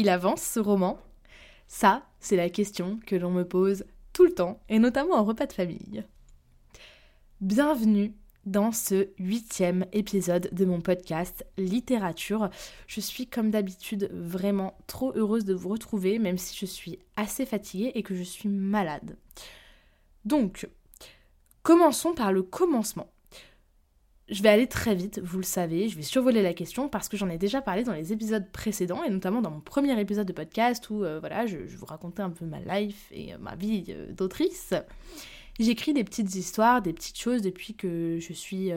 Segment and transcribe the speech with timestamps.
[0.00, 0.98] il avance ce roman
[1.68, 5.44] Ça, c'est la question que l'on me pose tout le temps, et notamment en repas
[5.44, 6.04] de famille.
[7.42, 8.14] Bienvenue
[8.46, 12.48] dans ce huitième épisode de mon podcast Littérature.
[12.86, 17.44] Je suis comme d'habitude vraiment trop heureuse de vous retrouver, même si je suis assez
[17.44, 19.18] fatiguée et que je suis malade.
[20.24, 20.66] Donc,
[21.62, 23.12] commençons par le commencement.
[24.30, 27.16] Je vais aller très vite, vous le savez, je vais survoler la question parce que
[27.16, 30.32] j'en ai déjà parlé dans les épisodes précédents et notamment dans mon premier épisode de
[30.32, 33.86] podcast où euh, voilà, je, vous racontais un peu ma life et euh, ma vie
[33.88, 34.72] euh, d'autrice.
[35.58, 38.70] J'écris des petites histoires, des petites choses depuis que je suis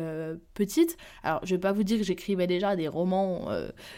[0.54, 0.98] petite.
[1.22, 3.48] Alors, je vais pas vous dire que j'écrivais déjà des romans,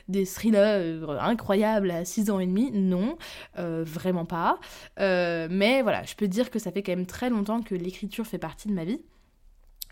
[0.08, 2.70] des thrillers incroyables à 6 ans et demi.
[2.72, 3.18] Non,
[3.56, 4.60] vraiment pas.
[5.00, 8.38] mais voilà, je peux dire que ça fait quand même très longtemps que l'écriture fait
[8.38, 9.00] partie de ma vie.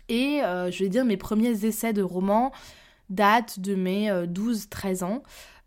[0.08, 2.52] Et euh, je vais dire, mes premiers essais de romans
[3.10, 5.22] datent de mes 12-13 euh, ans.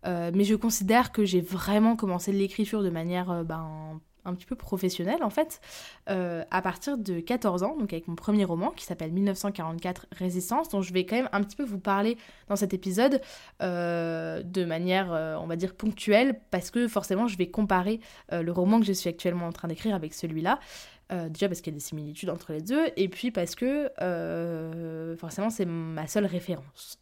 [0.06, 4.54] Euh, mais je considère que j'ai vraiment commencé l'écriture de manière ben, un petit peu
[4.54, 5.60] professionnelle en fait,
[6.06, 10.82] à partir de 14 ans, donc avec mon premier roman qui s'appelle 1944 Résistance, dont
[10.82, 13.22] je vais quand même un petit peu vous parler dans cet épisode
[13.60, 18.00] de manière, on va dire, ponctuelle, parce que forcément je vais comparer
[18.30, 20.60] le roman que je suis actuellement en train d'écrire avec celui-là.
[21.10, 23.90] Euh, déjà parce qu'il y a des similitudes entre les deux, et puis parce que
[24.02, 26.98] euh, forcément c'est ma seule référence.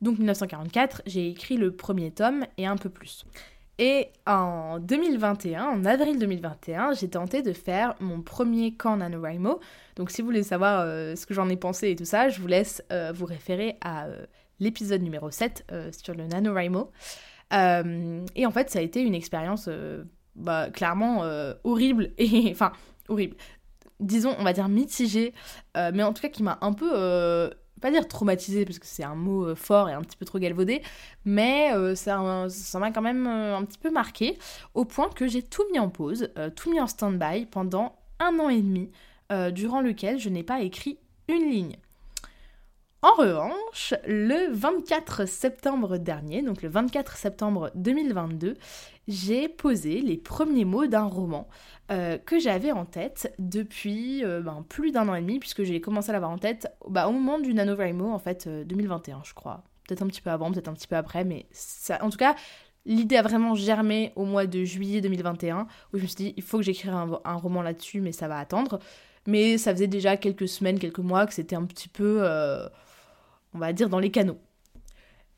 [0.00, 3.24] Donc 1944, j'ai écrit le premier tome et un peu plus.
[3.78, 9.58] Et en 2021, en avril 2021, j'ai tenté de faire mon premier camp NaNoWriMo.
[9.96, 12.40] Donc si vous voulez savoir euh, ce que j'en ai pensé et tout ça, je
[12.40, 12.82] vous laisse
[13.14, 14.06] vous référer à
[14.60, 16.92] l'épisode numéro 7 sur le NaNoWriMo.
[17.52, 19.68] et en fait, ça a été une expérience
[20.36, 21.24] bah, clairement
[21.64, 22.72] horrible et enfin
[23.08, 23.36] horrible.
[24.00, 25.32] Disons, on va dire mitigé,
[25.76, 28.86] euh, mais en tout cas qui m'a un peu, euh, pas dire traumatisé parce que
[28.86, 30.82] c'est un mot euh, fort et un petit peu trop galvaudé,
[31.24, 34.38] mais ça m'a quand même un petit peu marqué,
[34.74, 38.48] au point que j'ai tout mis en pause, tout mis en stand-by pendant un an
[38.48, 38.90] et demi,
[39.52, 40.98] durant lequel je n'ai pas écrit
[41.28, 41.76] une ligne.
[43.04, 48.54] En revanche, le 24 septembre dernier, donc le 24 septembre 2022,
[49.08, 51.48] j'ai posé les premiers mots d'un roman
[51.90, 55.80] euh, que j'avais en tête depuis euh, ben, plus d'un an et demi, puisque j'ai
[55.80, 59.34] commencé à l'avoir en tête bah, au moment du NaNoWriMo, en fait, 2021, euh, je
[59.34, 59.64] crois.
[59.88, 61.46] Peut-être un petit peu avant, peut-être un petit peu après, mais
[62.00, 62.36] en tout cas,
[62.86, 66.42] l'idée a vraiment germé au mois de juillet 2021, où je me suis dit, il
[66.44, 68.78] faut que j'écrive un, roman là-dessus, mais ça va attendre.
[69.26, 72.22] Mais ça faisait déjà quelques semaines, quelques mois que c'était un petit peu,
[73.54, 74.38] on va dire, dans les canaux.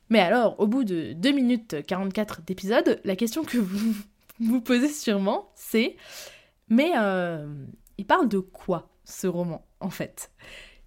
[0.09, 3.95] Mais alors, au bout de 2 minutes 44 d'épisode, la question que vous
[4.39, 5.95] vous posez sûrement, c'est
[6.67, 7.47] mais euh,
[7.97, 10.31] il parle de quoi ce roman en fait?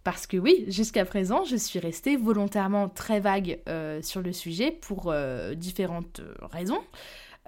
[0.04, 4.70] Parce que oui, jusqu'à présent, je suis restée volontairement très vague euh, sur le sujet
[4.70, 6.82] pour euh, différentes raisons.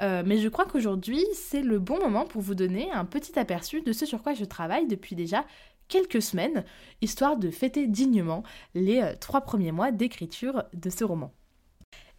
[0.00, 3.92] mais je crois qu'aujourd'hui, c'est le bon moment pour vous donner un petit aperçu de
[3.92, 5.44] ce sur quoi je travaille depuis déjà
[5.90, 6.64] quelques semaines,
[7.02, 8.42] histoire de fêter dignement
[8.74, 11.34] les trois premiers mois d'écriture de ce roman.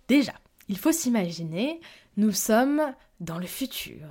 [0.07, 0.33] Déjà,
[0.67, 1.81] il faut s'imaginer,
[2.17, 2.81] nous sommes
[3.21, 4.07] dans le futur.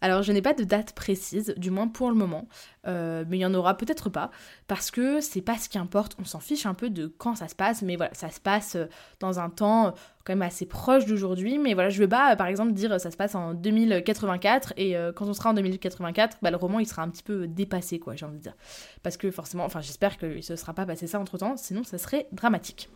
[0.00, 2.48] Alors je n'ai pas de date précise, du moins pour le moment,
[2.88, 4.32] euh, mais il y en aura peut-être pas,
[4.66, 7.46] parce que c'est pas ce qui importe, on s'en fiche un peu de quand ça
[7.46, 8.86] se passe, mais voilà, ça se passe euh,
[9.20, 9.90] dans un temps euh,
[10.24, 13.16] quand même assez proche d'aujourd'hui, mais voilà, je veux pas par exemple dire ça se
[13.16, 17.08] passe en 2084, et quand on sera en 2084, bah, le roman il sera un
[17.08, 18.56] petit peu dépassé, quoi, j'ai envie de dire.
[19.04, 21.98] Parce que forcément, enfin j'espère qu'il se sera pas passé ça entre temps, sinon ça
[21.98, 22.88] serait dramatique.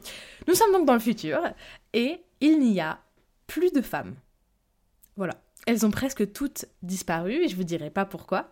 [0.48, 1.40] Nous sommes donc dans le futur,
[1.92, 2.98] et il n'y a
[3.46, 4.16] plus de femmes.
[5.16, 5.34] Voilà.
[5.66, 8.48] Elles ont presque toutes disparu et je vous dirai pas pourquoi.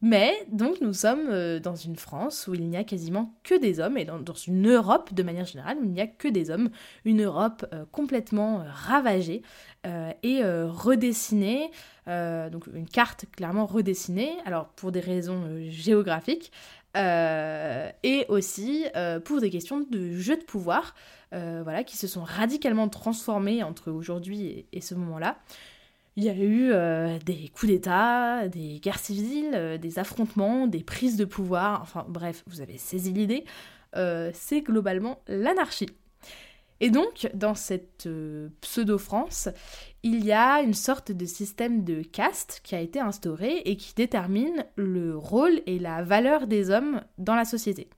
[0.00, 3.80] Mais donc nous sommes euh, dans une France où il n'y a quasiment que des
[3.80, 6.70] hommes et dans, une Europe de manière générale où il n'y a que des hommes,
[7.04, 9.42] une Europe euh, complètement euh, ravagée
[10.22, 11.70] et redessinée,
[12.06, 16.52] donc une carte clairement redessinée, alors pour des raisons géographiques
[16.94, 18.84] et aussi
[19.24, 20.94] pour des questions de jeu de pouvoir,
[21.30, 25.38] voilà, qui se sont radicalement transformées entre aujourd'hui et ce moment-là.
[26.18, 30.82] Il y a eu euh, des coups d'État, des guerres civiles, euh, des affrontements, des
[30.82, 33.44] prises de pouvoir, enfin bref, vous avez saisi l'idée.
[33.94, 35.90] Euh, c'est globalement l'anarchie.
[36.80, 38.08] Et donc, dans cette
[38.60, 39.48] pseudo-France,
[40.02, 43.94] il y a une sorte de système de caste qui a été instauré et qui
[43.94, 47.88] détermine le rôle et la valeur des hommes dans la société.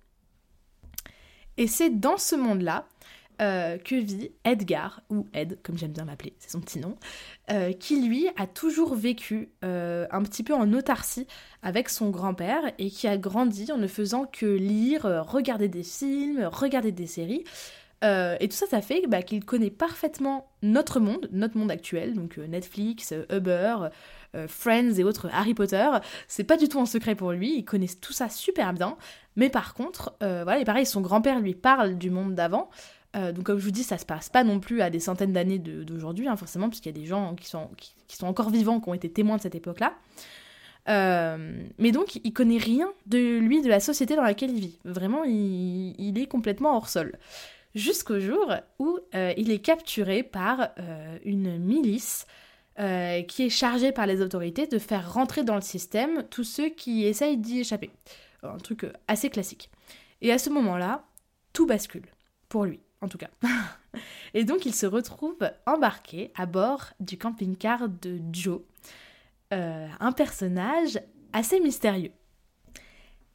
[1.56, 2.86] Et c'est dans ce monde-là
[3.40, 6.96] euh, que vit Edgar, ou Ed, comme j'aime bien l'appeler, c'est son petit nom,
[7.50, 11.26] euh, qui lui a toujours vécu euh, un petit peu en autarcie
[11.62, 16.44] avec son grand-père et qui a grandi en ne faisant que lire, regarder des films,
[16.52, 17.44] regarder des séries.
[18.02, 22.36] et tout ça, ça fait bah, qu'il connaît parfaitement notre monde, notre monde actuel, donc
[22.36, 23.88] Netflix, Uber,
[24.48, 25.88] Friends et autres Harry Potter.
[26.28, 28.98] C'est pas du tout un secret pour lui, il connaît tout ça super bien.
[29.36, 32.68] Mais par contre, voilà, et pareil, son grand-père lui parle du monde d'avant.
[33.16, 35.32] Euh, donc comme je vous dis, ça se passe pas non plus à des centaines
[35.32, 37.68] d'années d'aujourd'hui, hein, forcément, puisqu'il y a des gens qui sont,
[38.22, 39.94] encore vivants, qui ont été témoins de cette époque-là.
[40.88, 44.78] Euh, mais donc, il connaît rien de lui, de la société dans laquelle il vit.
[44.84, 47.18] Vraiment, il, est complètement hors sol.
[47.74, 50.70] Jusqu'au jour où euh, il est capturé par
[51.24, 52.26] une milice
[53.28, 57.04] qui est chargée par les autorités de faire rentrer dans le système tous ceux qui
[57.04, 57.90] essayent d'y échapper.
[58.42, 59.68] Un truc assez classique.
[60.22, 61.04] Et à ce moment-là,
[61.52, 62.06] tout bascule
[62.48, 63.30] pour lui en tout cas.
[64.34, 68.60] Et donc il se retrouve embarqué à bord du camping-car de Joe,
[69.52, 71.00] euh, un personnage
[71.32, 72.12] assez mystérieux.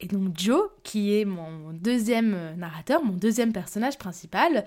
[0.00, 4.64] Et donc Joe, qui est mon deuxième narrateur, mon deuxième personnage principal,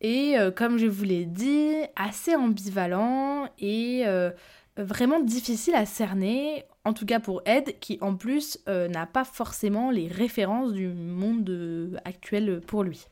[0.00, 4.30] est, euh, comme je vous l'ai dit, assez ambivalent et euh,
[4.76, 9.90] vraiment difficile à cerner, en tout cas pour Ed, qui en plus n'a pas forcément
[9.90, 13.06] les références du monde actuel pour lui.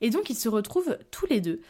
[0.00, 1.60] Et donc ils se retrouvent tous les deux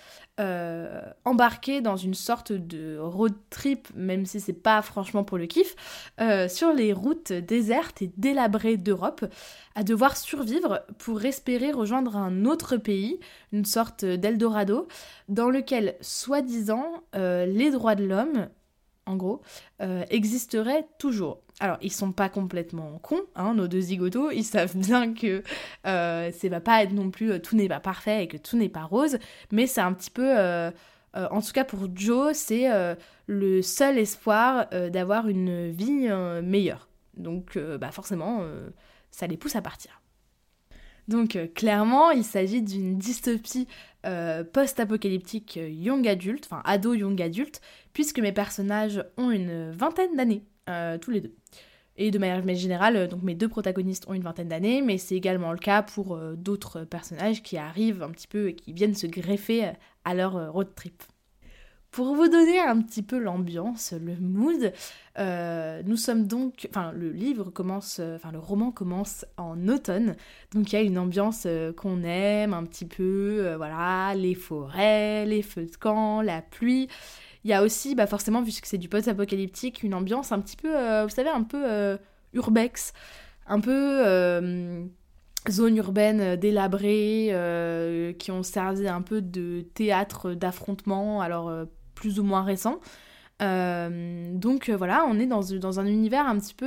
[0.41, 5.47] euh, embarqués dans une sorte de road trip, même si c'est pas franchement pour le
[5.47, 5.77] kiff,
[6.21, 9.25] euh, sur les routes désertes et délabrées d'Europe,
[9.77, 13.21] à devoir survivre pour espérer rejoindre un autre pays,
[13.53, 14.89] une sorte d'Eldorado,
[15.29, 18.49] dans lequel, soi-disant, euh, les droits de l'homme,
[19.07, 19.41] en gros,
[20.11, 21.44] existeraient toujours.
[21.61, 25.43] Alors, ils sont pas complètement cons, hein, nos deux zigotos, ils savent bien que
[25.87, 28.57] euh, c'est va pas être non plus euh, tout n'est pas parfait et que tout
[28.57, 29.19] n'est pas rose,
[29.53, 30.73] mais c'est un petit peu, euh,
[31.15, 32.67] en tout cas pour Joe, c'est
[33.27, 36.09] le seul espoir d'avoir une vie
[36.43, 36.89] meilleure.
[37.17, 38.45] Donc, bah forcément,
[39.13, 40.01] ça les pousse à partir.
[41.07, 43.69] Donc, clairement, il s'agit d'une dystopie
[44.03, 47.61] post-apocalyptique young adulte, enfin ado young adulte,
[47.93, 51.35] puisque mes personnages ont une vingtaine d'années euh, tous les deux.
[51.97, 55.15] Et de manière générale, euh, donc mes deux protagonistes ont une vingtaine d'années, mais c'est
[55.15, 58.95] également le cas pour euh, d'autres personnages qui arrivent un petit peu et qui viennent
[58.95, 59.73] se greffer
[60.05, 61.03] à leur road trip.
[61.91, 64.73] Pour vous donner un petit peu l'ambiance, le mood,
[65.87, 70.17] nous sommes donc, enfin le livre commence, enfin le roman commence en automne,
[70.53, 71.47] donc il y a une ambiance
[71.77, 76.89] qu'on aime un petit peu, voilà, les forêts, les feux de camp, la pluie,
[77.45, 80.57] il y a aussi, bah forcément, vu que c'est du post-apocalyptique, une ambiance un petit
[80.57, 81.99] peu, euh, vous savez, un peu euh,
[82.33, 82.95] urbex,
[83.47, 84.87] un peu euh,
[85.51, 91.53] zone urbaine délabrée, qui ont servi un peu de théâtre d'affrontement, alors
[91.95, 92.81] plus ou moins récent.
[93.41, 96.67] donc voilà, on est dans, dans, un univers un petit peu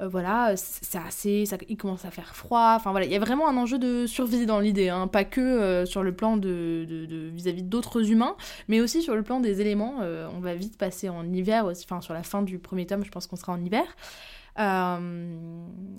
[0.00, 2.74] euh, voilà, c'est assez, ça, il commence à faire froid.
[2.76, 5.08] Enfin voilà, il y a vraiment un enjeu de survie dans l'idée, hein.
[5.08, 6.86] pas que euh, sur le plan de
[7.34, 8.36] vis-à-vis d'autres humains,
[8.68, 9.96] mais aussi sur le plan des éléments.
[10.02, 13.10] Euh, on va vite passer en hiver, enfin sur la fin du premier tome, je
[13.10, 13.84] pense qu'on sera en hiver.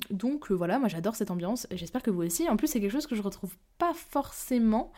[0.09, 2.47] donc voilà, moi j'adore cette ambiance, j'espère que vous aussi.
[2.47, 4.93] En plus, c'est quelque chose que je retrouve pas forcément.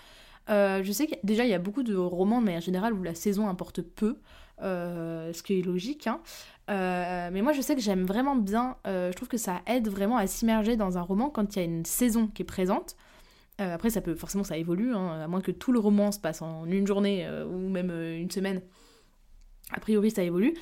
[0.48, 3.16] je sais que déjà il y a beaucoup de romans, mais en général où la
[3.16, 4.18] saison importe peu.
[4.60, 6.06] ce qui est logique.
[6.06, 6.22] Hein.
[6.72, 8.78] Euh, mais moi, je sais que j'aime vraiment bien.
[8.88, 11.62] Euh, je trouve que ça aide vraiment à s'immerger dans un roman quand il y
[11.62, 12.96] a une saison qui est présente.
[13.60, 16.20] Euh, après, ça peut forcément, ça évolue, hein, à moins que tout le roman se
[16.20, 18.62] passe en une journée ou même une semaine.
[19.72, 20.54] A priori, ça évolue.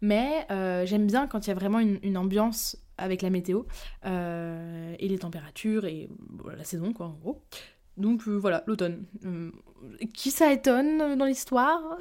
[0.00, 0.46] Mais
[0.86, 3.64] j'aime bien quand il y a vraiment une, ambiance avec la météo
[4.04, 6.08] et les températures et
[6.56, 7.42] la saison, quoi, en gros.
[7.96, 9.04] Donc voilà, l'automne.
[10.14, 11.98] qui ça étonne dans l'histoire?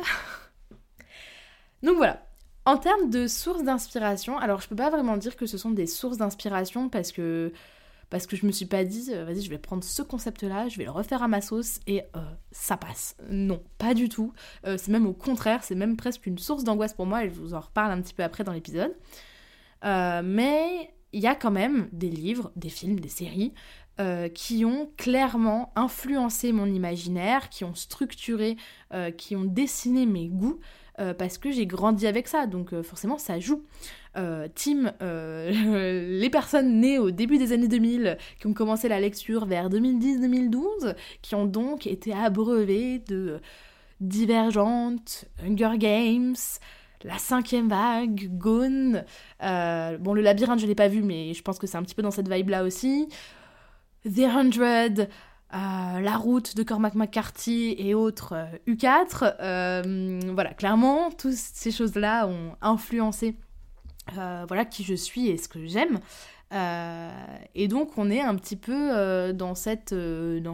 [1.83, 2.26] Donc voilà,
[2.67, 5.87] en termes de sources d'inspiration, alors je peux pas vraiment dire que ce sont des
[5.87, 7.53] sources d'inspiration parce que
[8.09, 10.67] parce que je me suis pas dit euh, vas-y je vais prendre ce concept là,
[10.67, 12.19] je vais le refaire à ma sauce et euh,
[12.51, 13.15] ça passe.
[13.29, 14.33] Non, pas du tout.
[14.65, 17.35] Euh, c'est même au contraire, c'est même presque une source d'angoisse pour moi et je
[17.35, 18.93] vous en reparle un petit peu après dans l'épisode.
[19.83, 23.53] mais il y a quand même des livres, des films, des séries
[24.35, 28.57] qui ont clairement influencé mon imaginaire, qui ont structuré,
[29.17, 30.59] qui ont dessiné mes goûts.
[30.99, 33.63] Euh, parce que j'ai grandi avec ça, donc euh, forcément ça joue.
[34.55, 39.69] team les personnes nées au début des années 2000 qui ont commencé la lecture vers
[39.69, 43.39] 2010-2012, qui ont donc été abreuvées de
[44.01, 46.35] Divergente, Hunger Games,
[47.03, 49.03] la cinquième vague, Gone.
[49.39, 52.01] bon, le labyrinthe, je l'ai pas vu, mais je pense que c'est un petit peu
[52.01, 53.07] dans cette vibe-là aussi.
[54.03, 55.09] The Hundred,
[55.53, 58.35] euh, la route de Cormac McCarthy et autres
[58.67, 59.23] U4.
[59.23, 63.35] Euh, euh, voilà, clairement, toutes ces choses-là ont influencé
[64.13, 65.99] voilà, qui je suis et ce que j'aime.
[67.55, 69.95] et donc, on est un petit peu dans cette,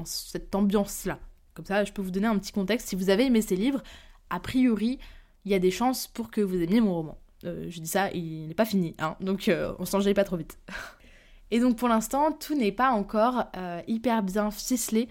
[0.06, 1.20] cette ambiance-là.
[1.54, 2.90] Comme ça, je peux vous donner un petit contexte.
[2.90, 3.84] Si vous avez aimé ces livres,
[4.32, 4.98] a priori,
[5.46, 7.18] il y a des chances pour que vous aimiez mon roman.
[7.44, 10.58] je dis ça, il n'est pas fini, hein, donc on s'en pas trop vite.
[11.54, 15.08] Et donc pour l'instant, tout n'est pas encore euh, hyper bien ficelé.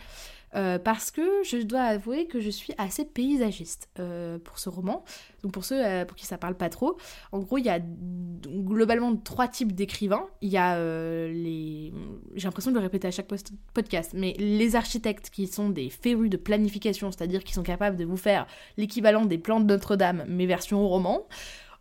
[0.54, 5.02] Euh, parce que je dois avouer que je suis assez paysagiste euh, pour ce roman.
[5.42, 6.98] Donc pour ceux pour qui ça parle pas trop,
[7.32, 10.26] en gros il y a globalement trois types d'écrivains.
[10.42, 11.90] Il y a les,
[12.34, 13.28] j'ai l'impression de le répéter à chaque
[13.72, 18.04] podcast, mais les architectes qui sont des férus de planification, c'est-à-dire qui sont capables de
[18.04, 18.46] vous faire
[18.76, 21.22] l'équivalent des plans de Notre-Dame, mais version roman.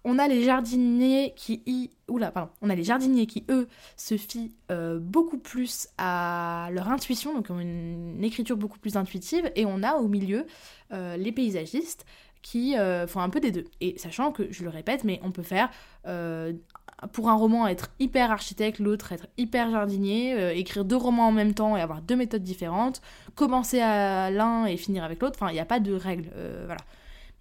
[0.04, 0.18] On
[2.70, 3.68] a les jardiniers qui eux,
[3.98, 9.52] se fient euh, beaucoup plus à leur intuition, donc ont une, écriture beaucoup plus intuitive.
[9.56, 10.46] Et on a au milieu
[10.92, 12.06] euh, les paysagistes
[12.42, 13.66] qui euh, font un peu des deux.
[13.80, 15.70] Et sachant que, je le répète, mais on peut faire
[17.14, 21.56] pour un roman être hyper architecte, l'autre être hyper jardinier, écrire deux romans en même
[21.56, 23.02] temps et avoir deux méthodes différentes,
[23.34, 25.36] commencer à l'un et finir avec l'autre.
[25.40, 26.30] Enfin, il n'y a pas de règle.
[26.66, 26.82] voilà.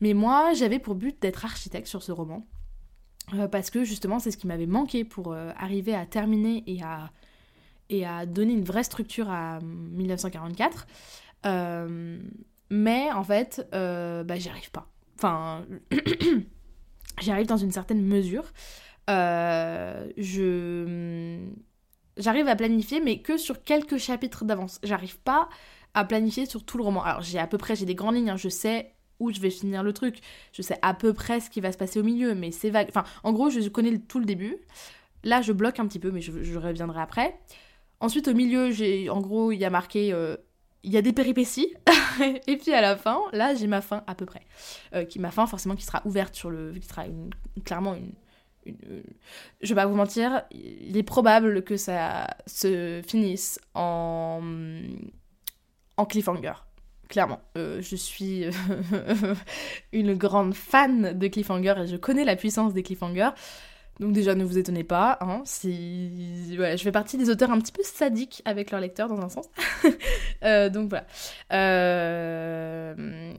[0.00, 2.46] Mais moi, j'avais pour but d'être architecte sur ce roman.
[3.34, 6.82] Euh, parce que justement, c'est ce qui m'avait manqué pour euh, arriver à terminer et
[6.82, 7.10] à,
[7.88, 10.86] et à donner une vraie structure à 1944.
[11.46, 12.18] Euh,
[12.70, 14.88] mais en fait, bah, j'y arrive pas.
[15.16, 15.66] Enfin,
[17.20, 18.44] j'y arrive dans une certaine mesure.
[19.08, 20.08] je
[22.16, 24.78] j'arrive à planifier, mais que sur quelques chapitres d'avance.
[24.82, 25.48] J'arrive pas
[25.94, 27.02] à planifier sur tout le roman.
[27.02, 28.36] Alors j'ai à peu près, j'ai des grandes lignes, hein.
[28.36, 30.18] je sais où je vais finir le truc.
[30.52, 32.88] Je sais à peu près ce qui va se passer au milieu, mais c'est vague.
[32.88, 34.56] Enfin, en gros, je connais tout le début.
[35.22, 37.38] Là, je bloque un petit peu, mais je, reviendrai après.
[38.00, 40.36] Ensuite, au milieu, j'ai, en gros, il y a marqué, euh,
[40.82, 41.74] il y a des péripéties.
[42.46, 44.42] et puis à la fin, là, j'ai ma fin à peu près.
[44.94, 47.04] Euh, qui ma fin, forcément, qui sera ouverte sur le, qui sera
[47.64, 48.12] clairement une,
[48.64, 49.02] une,
[49.60, 54.40] je vais pas vous mentir, il est probable que ça se finisse en,
[55.96, 56.54] en cliffhanger
[57.10, 57.40] clairement.
[57.58, 58.46] Euh, je suis
[59.92, 63.30] une grande fan de cliffhanger et je connais la puissance des cliffhangers.
[64.00, 66.56] Donc déjà, ne vous étonnez pas, hein, si...
[66.56, 69.48] je fais partie des auteurs un petit peu sadiques avec leurs lecteurs dans un sens.
[70.42, 71.04] Euh, donc voilà.
[71.52, 72.94] Euh,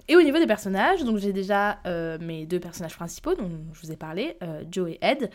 [0.08, 1.80] et au niveau des personnages, donc j'ai déjà
[2.22, 4.38] mes deux personnages principaux dont je vous ai parlé,
[4.70, 5.32] Joe et Ed.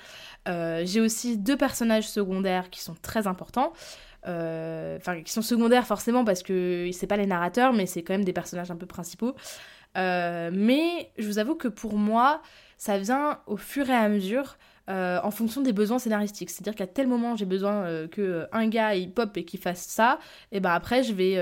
[0.87, 3.73] j'ai aussi deux personnages secondaires qui sont très importants.
[4.29, 8.15] Euh, enfin qui sont secondaires forcément parce que c'est pas les narrateurs, mais c'est quand
[8.15, 9.35] même des personnages un peu principaux.
[9.97, 12.43] Euh, mais je vous avoue que pour moi,
[12.77, 14.59] ça vient au fur et à mesure.
[14.89, 16.51] Euh, en fonction des besoins scénaristiques.
[16.51, 20.21] C'est-à-dire qu'à tel moment j'ai besoin que un gars il pop et qu'il fasse ça,
[20.53, 21.35] et ben après je vais,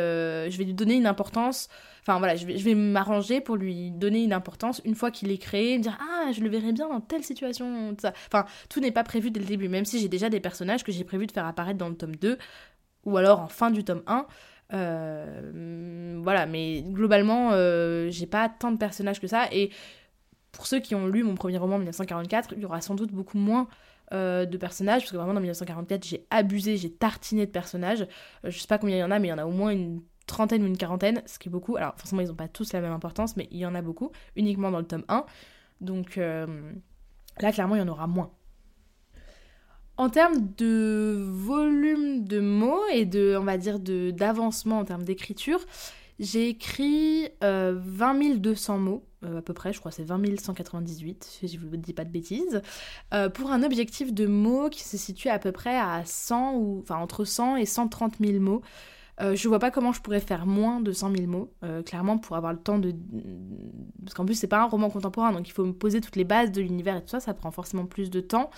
[0.50, 1.68] je vais lui donner une importance.
[2.00, 5.30] Enfin voilà, je vais, je vais m'arranger pour lui donner une importance une fois qu'il
[5.30, 7.94] est créé, me dire ah je le verrai bien dans telle situation.
[8.00, 8.14] Ça.
[8.28, 10.92] Enfin tout n'est pas prévu dès le début, même si j'ai déjà des personnages que
[10.92, 12.38] j'ai prévu de faire apparaître dans le tome 2
[13.04, 14.26] ou alors en fin du tome 1.
[14.72, 19.46] Euh, voilà, mais globalement, euh, j'ai pas tant de personnages que ça.
[19.52, 19.70] Et
[20.54, 23.38] pour ceux qui ont lu mon premier roman 1944, il y aura sans doute beaucoup
[23.38, 23.68] moins
[24.12, 28.06] euh, de personnages, parce que vraiment dans 1944, j'ai abusé, j'ai tartiné de personnages.
[28.44, 29.70] je sais pas combien il y en a, mais il y en a au moins
[29.70, 31.76] une trentaine ou une quarantaine, ce qui est beaucoup.
[31.76, 34.10] Alors forcément, ils n'ont pas tous la même importance, mais il y en a beaucoup,
[34.36, 35.26] uniquement dans le tome 1.
[35.80, 38.30] Donc là, clairement, il y en aura moins.
[39.96, 45.60] En termes de volume de mots et de, on va dire, d'avancement en termes d'écriture,
[46.18, 51.24] j'ai écrit 20 euh, 200 mots, euh, à peu près, je crois c'est 20 198,
[51.24, 52.62] si je vous dis pas de bêtises,
[53.12, 56.80] euh, pour un objectif de mots qui se situe à peu près à 100, ou,
[56.82, 58.62] enfin entre 100 et 130 000 mots.
[59.20, 61.52] je vois pas comment je pourrais faire moins de 100 000 mots,
[61.86, 62.94] clairement pour avoir le temps de...
[64.02, 66.24] Parce qu'en plus c'est pas un roman contemporain, donc il faut me poser toutes les
[66.24, 68.50] bases de l'univers et tout ça, ça prend forcément plus de temps.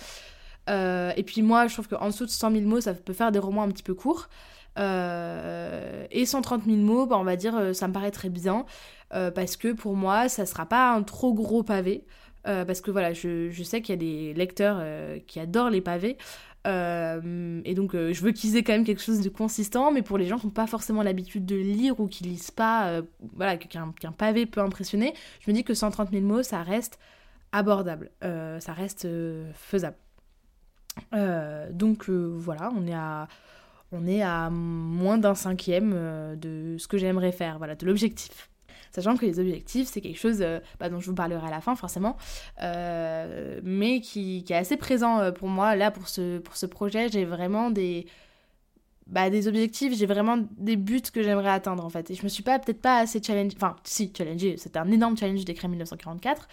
[0.69, 3.31] Euh, et puis moi, je trouve qu'en dessous de 100 000 mots, ça peut faire
[3.31, 4.29] des romans un petit peu courts.
[4.77, 8.65] Euh, et 130 000 mots, bah, on va dire, euh, ça me paraît très bien.
[9.09, 12.05] Parce que pour moi, ça sera pas un trop gros pavé.
[12.43, 14.81] parce que voilà, je, sais qu'il y a des lecteurs
[15.27, 16.17] qui adorent les pavés.
[16.65, 19.91] et donc, je veux qu'ils aient quand même quelque chose de consistant.
[19.91, 23.01] Mais pour les gens qui n'ont pas forcément l'habitude de lire ou qui lisent pas,
[23.35, 26.99] voilà, qu'un pavé peut impressionner, je me dis que 130 000 mots, ça reste
[27.51, 28.11] abordable.
[28.21, 29.07] ça reste
[29.53, 29.97] faisable.
[31.71, 33.27] donc voilà, on est à
[33.91, 35.91] on est à moins d'un cinquième
[36.35, 38.49] de ce que j'aimerais faire, voilà, de l'objectif.
[38.91, 40.43] Sachant que les objectifs, c'est quelque chose
[40.79, 42.17] bah, dont je vous parlerai à la fin, forcément,
[42.61, 45.75] mais qui, est assez présent pour moi.
[45.75, 48.07] Là, pour ce, pour ce projet, j'ai vraiment des,
[49.09, 52.11] bah, des objectifs, j'ai vraiment des buts que j'aimerais atteindre en fait.
[52.11, 55.17] Et je me suis pas peut-être pas assez challenge, enfin si challengé, c'était un énorme
[55.17, 56.47] challenge d'écrire 1944,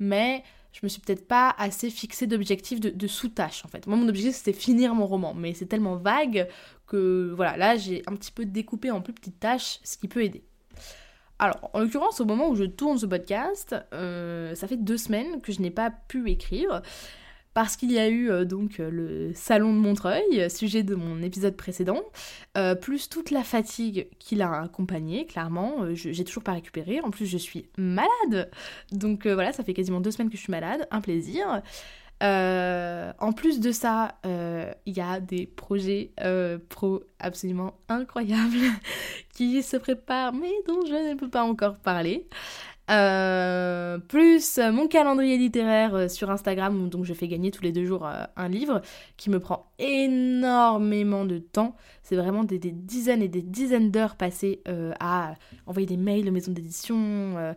[0.00, 0.42] mais
[0.72, 3.86] je me suis peut-être pas assez fixé d'objectifs de, sous-tâches en fait.
[3.86, 6.48] Moi mon objectif c'était finir mon roman, mais c'est tellement vague
[6.88, 10.24] que voilà, là j'ai un petit peu découpé en plus petites tâches, ce qui peut
[10.24, 10.42] aider.
[11.40, 15.40] Alors, en l'occurrence, au moment où je tourne ce podcast, euh, ça fait deux semaines
[15.40, 16.82] que je n'ai pas pu écrire
[17.54, 21.22] parce qu'il y a eu euh, donc euh, le salon de Montreuil, sujet de mon
[21.22, 22.02] épisode précédent,
[22.82, 27.38] plus toute la fatigue qui l'a accompagné, clairement, j'ai toujours pas récupéré, en plus je
[27.38, 28.50] suis malade,
[28.92, 31.62] donc voilà, ça fait quasiment deux semaines que je suis malade, un plaisir.
[32.20, 36.12] En plus de ça, il y a des projets
[36.68, 38.58] pro absolument incroyables
[39.34, 42.26] qui se préparent, mais dont je ne peux pas encore parler.
[42.90, 47.84] Euh, plus mon calendrier littéraire euh, sur Instagram, donc je fais gagner tous les deux
[47.84, 48.82] jours euh, un livre
[49.16, 51.76] qui me prend énormément de temps.
[52.02, 54.62] C'est vraiment des, dizaines et des dizaines d'heures passées
[54.98, 55.34] à
[55.66, 57.54] envoyer des mails aux maisons d'édition,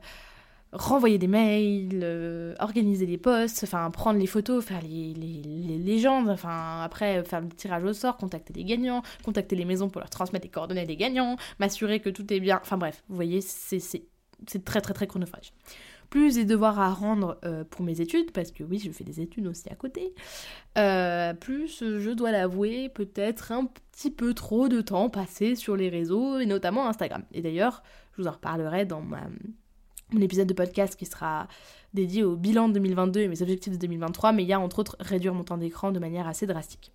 [0.74, 6.82] renvoyer des mails, organiser les posts, enfin prendre les photos, faire les, les, légendes, enfin
[6.82, 10.46] après faire le tirage au sort, contacter les gagnants, contacter les maisons pour leur transmettre
[10.46, 12.60] les coordonnées des gagnants, m'assurer que tout est bien.
[12.62, 13.80] Enfin bref, vous voyez, c'est
[14.48, 15.54] c'est très très très chronophage.
[16.10, 19.20] Plus des devoirs à rendre euh, pour mes études, parce que oui, je fais des
[19.20, 20.14] études aussi à côté.
[20.78, 25.90] Euh, plus, je dois l'avouer, peut-être un petit peu trop de temps passé sur les
[25.90, 27.24] réseaux, et notamment Instagram.
[27.32, 29.22] Et d'ailleurs, je vous en reparlerai dans ma,
[30.14, 31.48] mon épisode de podcast qui sera
[31.94, 34.80] dédié au bilan de 2022 et mes objectifs de 2023, mais il y a entre
[34.80, 36.92] autres réduire mon temps d'écran de manière assez drastique.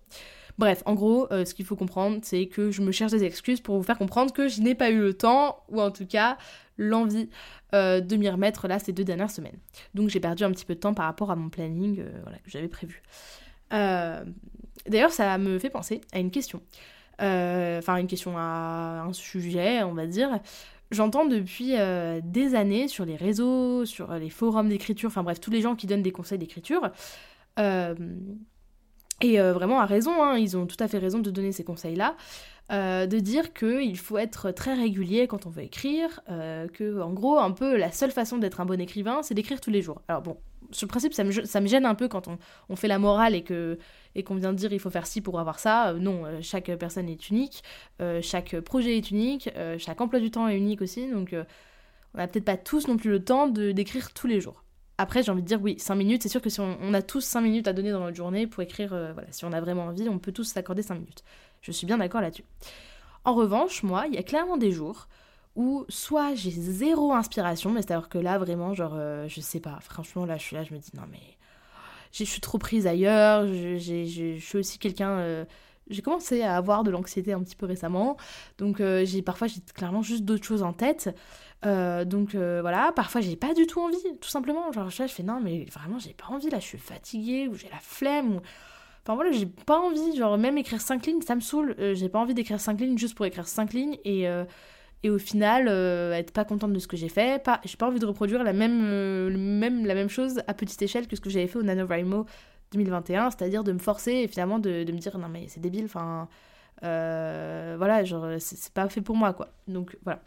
[0.57, 3.61] Bref, en gros, euh, ce qu'il faut comprendre, c'est que je me cherche des excuses
[3.61, 6.37] pour vous faire comprendre que je n'ai pas eu le temps, ou en tout cas
[6.77, 7.29] l'envie
[7.73, 9.57] euh, de m'y remettre là ces deux dernières semaines.
[9.93, 12.11] Donc j'ai perdu un petit peu de temps par rapport à mon planning euh,
[12.43, 13.01] que j'avais prévu.
[13.71, 16.61] D'ailleurs, ça me fait penser à une question.
[17.19, 20.39] Enfin, une question à un sujet, on va dire.
[20.91, 21.75] J'entends depuis
[22.23, 25.85] des années sur les réseaux, sur les forums d'écriture, enfin bref, tous les gens qui
[25.85, 26.91] donnent des conseils d'écriture,
[29.21, 31.63] et euh, vraiment à raison, hein, ils ont tout à fait raison de donner ces
[31.63, 32.15] conseils-là,
[32.71, 37.11] euh, de dire qu'il faut être très régulier quand on veut écrire, euh, que en
[37.11, 40.01] gros, un peu la seule façon d'être un bon écrivain, c'est d'écrire tous les jours.
[40.07, 40.37] Alors bon,
[40.71, 42.29] sur le principe, ça me, gêne un peu quand
[42.69, 43.77] on, fait la morale et que
[44.15, 45.93] et qu'on vient de dire il faut faire ci pour avoir ça.
[45.93, 47.63] non, chaque personne est unique,
[48.21, 51.35] chaque projet est unique, chaque emploi du temps est unique aussi, donc
[52.13, 54.63] on n'a peut-être pas tous non plus le temps d'écrire tous les jours.
[54.99, 57.21] Après, j'ai envie de dire oui, 5 minutes, c'est sûr que si on, a tous
[57.21, 59.85] 5 minutes à donner dans notre journée pour écrire, euh, voilà, si on a vraiment
[59.85, 61.23] envie, on peut tous s'accorder 5 minutes.
[61.61, 62.43] Je suis bien d'accord là-dessus.
[63.23, 65.07] En revanche, moi, il y a clairement des jours
[65.55, 69.79] où soit j'ai zéro inspiration, mais c'est-à-dire que là, vraiment, genre, euh, je sais pas,
[69.79, 71.37] franchement, là, je suis là, je me dis non, mais
[72.11, 75.11] je suis trop prise ailleurs, je, suis aussi quelqu'un.
[75.11, 75.45] Euh,
[75.89, 78.15] j'ai commencé à avoir de l'anxiété un petit peu récemment,
[78.59, 81.09] donc j'ai parfois j'ai clairement juste d'autres choses en tête.
[81.65, 84.71] Euh, donc euh, voilà, parfois j'ai pas du tout envie, tout simplement.
[84.71, 87.69] Genre je fais non, mais vraiment j'ai pas envie, là je suis fatiguée, ou j'ai
[87.69, 88.41] la flemme, ou.
[89.03, 91.75] Enfin voilà, j'ai pas envie, genre même écrire 5 lignes, ça me saoule.
[91.79, 94.27] Euh, j'ai pas envie d'écrire 5 lignes juste pour écrire 5 lignes et,
[95.03, 97.41] et au final être pas contente de ce que j'ai fait.
[97.43, 101.07] Pas, j'ai pas envie de reproduire la même, même, la même chose à petite échelle
[101.07, 102.25] que ce que j'avais fait au NaNoWriMo
[102.71, 106.27] 2021, c'est-à-dire de me forcer et finalement de, me dire non mais c'est débile, enfin.
[106.81, 109.49] voilà, genre c'est pas fait pour moi quoi.
[109.67, 110.21] Donc voilà.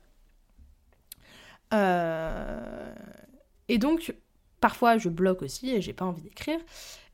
[1.73, 2.95] Euh,
[3.69, 4.15] et donc,
[4.61, 6.61] parfois, je bloque aussi et j'ai pas envie d'écrire.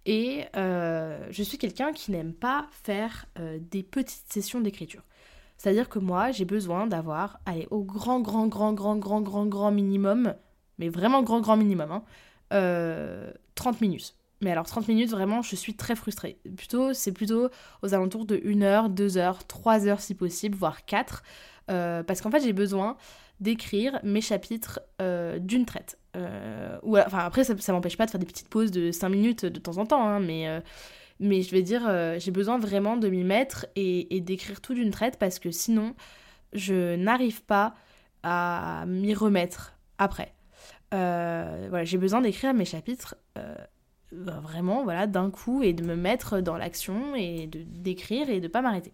[0.07, 5.03] Et euh, je suis quelqu'un qui n'aime pas faire euh, des petites sessions d'écriture.
[5.59, 9.71] C'est-à-dire que moi, j'ai besoin d'avoir, allez, au grand, grand, grand, grand, grand, grand, grand
[9.71, 10.35] minimum,
[10.79, 11.90] mais vraiment grand, grand minimum,
[12.51, 14.14] hein, 30 minutes.
[14.40, 16.38] Mais alors 30 minutes, vraiment, je suis très frustrée.
[16.57, 17.49] Plutôt, c'est plutôt
[17.83, 21.23] aux alentours de 1 heure, 2 heures, 3 heures si possible, voire 4.
[21.66, 22.97] parce qu'en fait, j'ai besoin
[23.40, 25.99] d'écrire mes chapitres euh, d'une traite.
[26.16, 29.09] Euh, ou, enfin, après, ça, ça m'empêche pas de faire des petites pauses de 5
[29.09, 30.61] minutes de temps en temps, hein, mais, euh,
[31.20, 31.83] mais je vais dire,
[32.18, 35.94] j'ai besoin vraiment de m'y mettre et, d'écrire tout d'une traite parce que sinon,
[36.52, 37.74] je n'arrive pas
[38.22, 40.35] à m'y remettre après.
[40.92, 43.16] voilà, j'ai besoin d'écrire mes chapitres
[44.12, 48.48] vraiment voilà d'un coup et de me mettre dans l'action et de d'écrire et de
[48.48, 48.92] pas m'arrêter.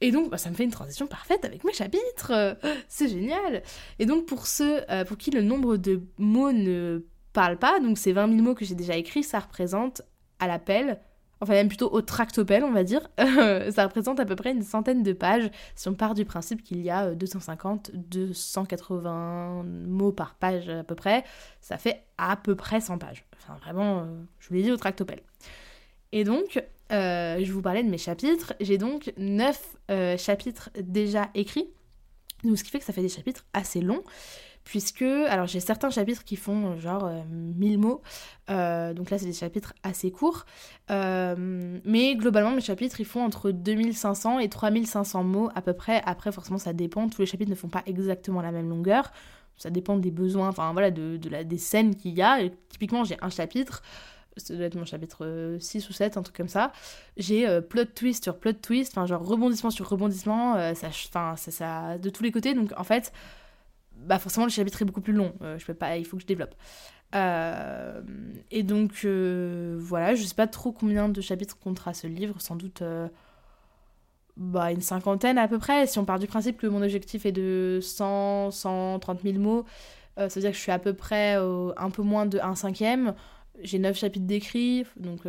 [0.00, 2.56] Et donc, bah, ça me fait une transition parfaite avec mes chapitres.
[2.88, 3.62] C'est génial.
[3.98, 7.98] Et donc, pour ceux euh, pour qui le nombre de mots ne parle pas, donc
[7.98, 10.02] ces 20 000 mots que j'ai déjà écrits, ça représente
[10.38, 11.00] à l'appel
[11.40, 13.08] enfin même plutôt au tractopelle, on va dire.
[13.18, 16.80] ça représente à peu près une centaine de pages, si on part du principe qu'il
[16.80, 21.24] y a 250, 280 mots par page à peu près,
[21.60, 23.24] ça fait à peu près 100 pages.
[23.36, 24.06] Enfin vraiment,
[24.38, 25.22] je vous l'ai dit au tractopelle.
[26.12, 28.54] Et donc, je vous parlais de mes chapitres.
[28.60, 29.76] J'ai donc 9
[30.18, 31.68] chapitres déjà écrits,
[32.44, 34.02] donc ce qui fait que ça fait des chapitres assez longs
[34.68, 38.02] puisque, alors j'ai certains chapitres qui font euh, genre 1000 euh, mots,
[38.50, 40.44] euh, donc là c'est des chapitres assez courts,
[40.90, 46.32] mais globalement mes chapitres ils font entre 2500 et 3500 mots à peu près, après
[46.32, 49.10] forcément ça dépend, tous les chapitres ne font pas exactement la même longueur,
[49.56, 53.30] ça dépend des besoins, enfin voilà, de, des scènes qu'il y a, typiquement j'ai un
[53.30, 53.82] chapitre,
[54.36, 56.72] ça doit être mon chapitre 6 ou 7, un truc comme ça.
[57.16, 62.08] J'ai plot twist sur plot twist, enfin genre rebondissement sur rebondissement, ça, ça, ça, de
[62.08, 62.54] tous les côtés.
[62.54, 63.12] Donc en fait,
[63.98, 65.34] bah forcément le chapitre est beaucoup plus long.
[65.42, 66.54] Euh, je peux pas, il faut que je développe.
[67.14, 68.02] Euh,
[68.50, 72.56] et donc euh, voilà, je sais pas trop combien de chapitres comptera ce livre, sans
[72.56, 72.82] doute
[74.36, 75.86] bah, une cinquantaine à peu près.
[75.86, 79.64] Si on part du principe que mon objectif est de 100, 130 000 mots,
[80.16, 83.14] ça veut dire que je suis à peu près un peu moins de 1 cinquième.
[83.60, 85.22] J'ai 9 chapitres d'écrit, donc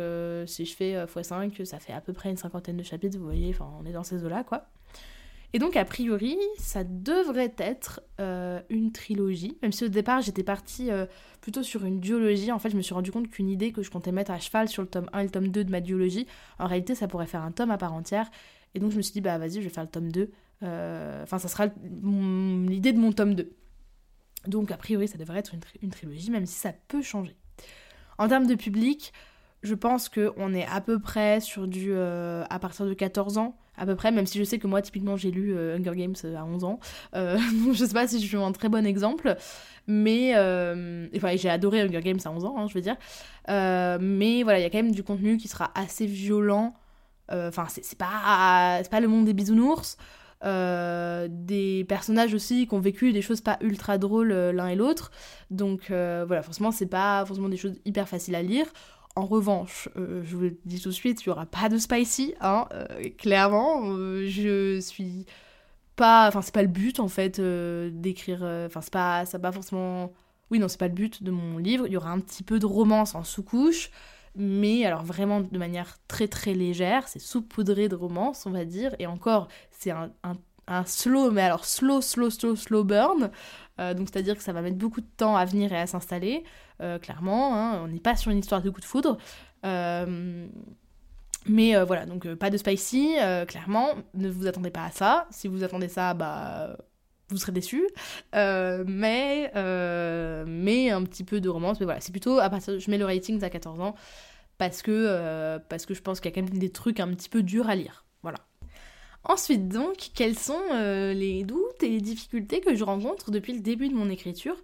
[0.46, 3.54] si je fais x5, ça fait à peu près une cinquantaine de chapitres, vous voyez,
[3.80, 4.66] on est dans ces eaux-là quoi.
[5.52, 10.44] Et donc, a priori, ça devrait être euh, une trilogie, même si au départ j'étais
[10.44, 11.06] partie euh,
[11.40, 12.52] plutôt sur une duologie.
[12.52, 14.68] En fait, je me suis rendu compte qu'une idée que je comptais mettre à cheval
[14.68, 16.26] sur le tome 1 et le tome 2 de ma duologie,
[16.58, 18.30] en réalité, ça pourrait faire un tome à part entière.
[18.74, 20.30] Et donc, je me suis dit, bah vas-y, je vais faire le tome 2.
[20.62, 23.50] Euh, enfin, ça sera l'idée de mon tome 2.
[24.46, 27.36] Donc, a priori, ça devrait être une, trilogie, même si ça peut changer.
[28.18, 29.12] En termes de public,
[29.62, 31.92] je pense qu'on est à peu près sur du.
[31.92, 35.16] à partir de 14 ans à peu près, même si je sais que moi, typiquement,
[35.16, 36.80] j'ai lu euh, Hunger Games euh, à 11 ans.
[37.14, 37.38] Euh,
[37.72, 39.36] je sais pas si je suis un très bon exemple,
[39.86, 40.32] mais.
[41.16, 42.96] enfin, j'ai adoré Hunger Games à 11 ans, hein, je veux dire.
[43.48, 46.74] mais voilà, il y a quand même du contenu qui sera assez violent.
[47.32, 49.96] Enfin, c'est pas, pas le monde des bisounours.
[50.42, 55.10] des personnages aussi qui ont vécu des choses pas ultra drôles l'un et l'autre.
[55.50, 58.66] Donc voilà, forcément, c'est pas forcément des choses hyper faciles à lire.
[59.20, 61.76] En revanche, euh, je vous le dis tout de suite, il n'y aura pas de
[61.76, 62.86] spicy, hein, euh,
[63.18, 63.82] clairement.
[63.84, 65.26] Euh, je suis
[65.94, 66.26] pas.
[66.26, 68.42] Enfin, c'est pas le but en fait d'écrire.
[68.42, 70.10] Enfin, c'est pas, ça pas forcément.
[70.50, 71.86] Oui, non, c'est pas le but de mon livre.
[71.86, 73.90] Il y aura un petit peu de romance en sous-couche,
[74.36, 77.06] mais alors vraiment de manière très très légère.
[77.06, 78.96] C'est saupoudré de romance, on va dire.
[79.00, 80.32] Et encore, c'est un, un
[80.86, 83.30] slow, mais alors slow, slow, slow, slow burn.
[83.78, 86.44] donc c'est-à-dire que ça va mettre beaucoup de temps à venir et à s'installer.
[86.80, 87.54] Euh, clairement.
[87.56, 89.18] Hein, on n'est pas sur une histoire de coup de foudre.
[89.66, 90.46] Euh,
[91.46, 93.16] mais euh, voilà, donc pas de spicy,
[93.48, 93.94] clairement.
[94.14, 95.26] Ne vous attendez pas à ça.
[95.30, 96.76] Si vous attendez ça, bah
[97.28, 97.88] vous serez déçus.
[98.34, 99.50] mais,
[100.46, 101.80] mais un petit peu de romance.
[101.80, 103.94] Mais voilà, c'est plutôt à partir Je mets le rating à 14 ans
[104.58, 107.28] parce que, parce que je pense qu'il y a quand même des trucs un petit
[107.28, 108.04] peu durs à lire.
[109.24, 110.62] Ensuite, donc, quels sont
[111.14, 114.56] les doutes et les difficultés que je rencontre depuis le début de mon écriture?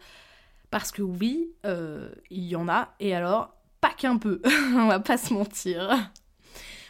[0.71, 4.43] Parce que oui, euh, il y en a, et alors, pas qu'un peu,
[4.75, 6.11] on va pas se mentir.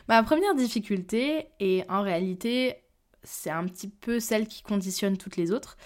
[0.08, 2.76] Ma première difficulté, et en réalité,
[3.22, 5.76] c'est un petit peu celle qui conditionne toutes les autres,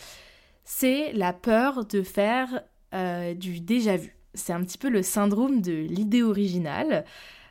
[0.64, 2.62] c'est la peur de faire
[2.94, 4.16] euh, du déjà vu.
[4.34, 7.04] C'est un petit peu le syndrome de l'idée originale.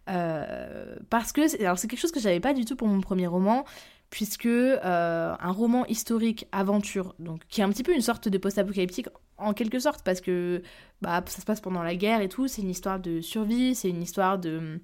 [0.10, 3.28] Euh, parce que, alors c'est quelque chose que j'avais pas du tout pour mon premier
[3.28, 3.66] roman,
[4.10, 9.08] puisque un roman historique aventure, donc qui est un petit peu une sorte de post-apocalyptique
[9.38, 10.62] en quelque sorte, parce que
[11.02, 13.90] bah, ça se passe pendant la guerre et tout, c'est une histoire de survie, c'est
[13.90, 14.82] une histoire de,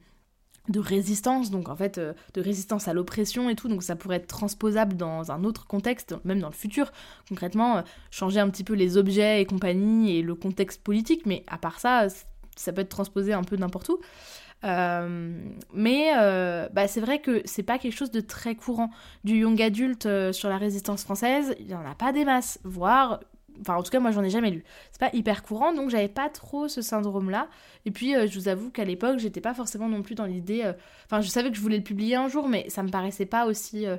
[0.69, 4.17] de résistance, donc en fait euh, de résistance à l'oppression et tout, donc ça pourrait
[4.17, 6.91] être transposable dans un autre contexte, même dans le futur,
[7.29, 11.43] concrètement, euh, changer un petit peu les objets et compagnie et le contexte politique, mais
[11.47, 12.07] à part ça,
[12.55, 13.99] ça peut être transposé un peu n'importe où.
[14.63, 15.37] Euh,
[15.73, 16.11] mais
[16.73, 18.89] bah, c'est vrai que c'est pas quelque chose de très courant.
[19.23, 23.19] Du young adulte sur la résistance française, il n'y en a pas des masses, voire
[23.61, 24.63] Enfin, en tout cas, moi, j'en ai jamais lu.
[24.91, 27.47] C'est pas hyper courant, donc j'avais pas trop ce syndrome-là.
[27.85, 30.63] Et puis, euh, je vous avoue qu'à l'époque, j'étais pas forcément non plus dans l'idée.
[30.63, 30.73] Euh,
[31.05, 33.45] enfin, je savais que je voulais le publier un jour, mais ça me paraissait pas
[33.45, 33.97] aussi euh,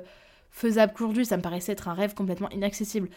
[0.51, 1.25] faisable qu'aujourd'hui.
[1.25, 3.09] Ça me paraissait être un rêve complètement inaccessible.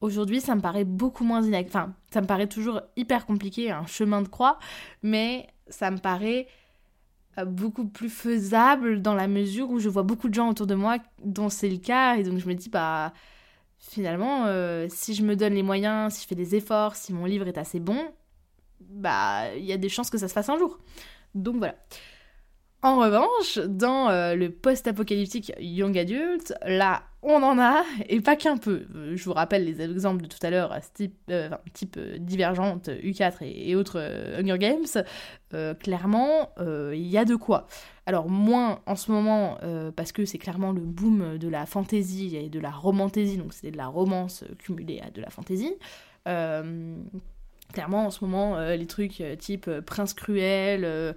[0.00, 1.78] Aujourd'hui, ça me paraît beaucoup moins inaccessible.
[1.78, 4.58] Enfin, ça me paraît toujours hyper compliqué, un chemin de croix,
[5.02, 6.46] mais ça me paraît
[7.44, 10.96] beaucoup plus faisable dans la mesure où je vois beaucoup de gens autour de moi
[11.22, 13.12] dont c'est le cas, et donc je me dis, bah
[13.78, 17.26] finalement, euh, si je me donne les moyens, si je fais des efforts, si mon
[17.26, 17.98] livre est assez bon,
[18.80, 20.78] bah, il y a des chances que ça se fasse un jour.
[21.34, 21.74] Donc voilà.
[22.86, 28.58] En revanche, dans euh, le post-apocalyptique young adult, là, on en a, et pas qu'un
[28.58, 28.86] peu.
[29.12, 33.38] Je vous rappelle les exemples de tout à l'heure, type, euh, type euh, Divergente, U4
[33.42, 33.98] et, autres
[34.38, 35.74] Hunger Games.
[35.80, 37.66] clairement, il y a de quoi.
[38.06, 39.58] Alors, moins en ce moment,
[39.96, 43.72] parce que c'est clairement le boom de la fantasy et de la romantaisie, donc c'est
[43.72, 45.74] de la romance cumulée à de la fantasy.
[46.24, 51.16] clairement, en ce moment, les trucs type Prince Cruel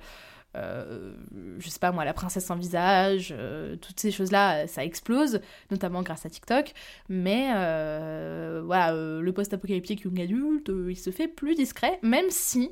[0.58, 1.14] euh,
[1.60, 6.02] je sais pas moi, la princesse sans visage, euh, toutes ces choses-là, ça explose, notamment
[6.02, 6.74] grâce à TikTok.
[7.08, 12.72] Mais euh, voilà, le post-apocalyptique young adulte, il se fait plus discret, même si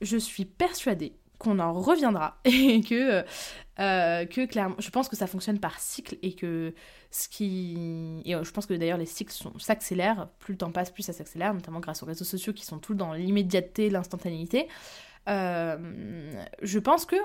[0.00, 3.22] je suis persuadée qu'on en reviendra et que,
[3.76, 6.74] que clairement, je pense que ça fonctionne par cycle et que
[7.10, 8.22] ce qui.
[8.24, 11.54] Et je pense que d'ailleurs les cycles s'accélèrent, plus le temps passe, plus ça s'accélère,
[11.54, 14.68] notamment grâce aux réseaux sociaux qui sont tous dans l'immédiateté, l'instantanéité.
[15.28, 16.32] Euh,
[16.62, 17.18] je pense qu'il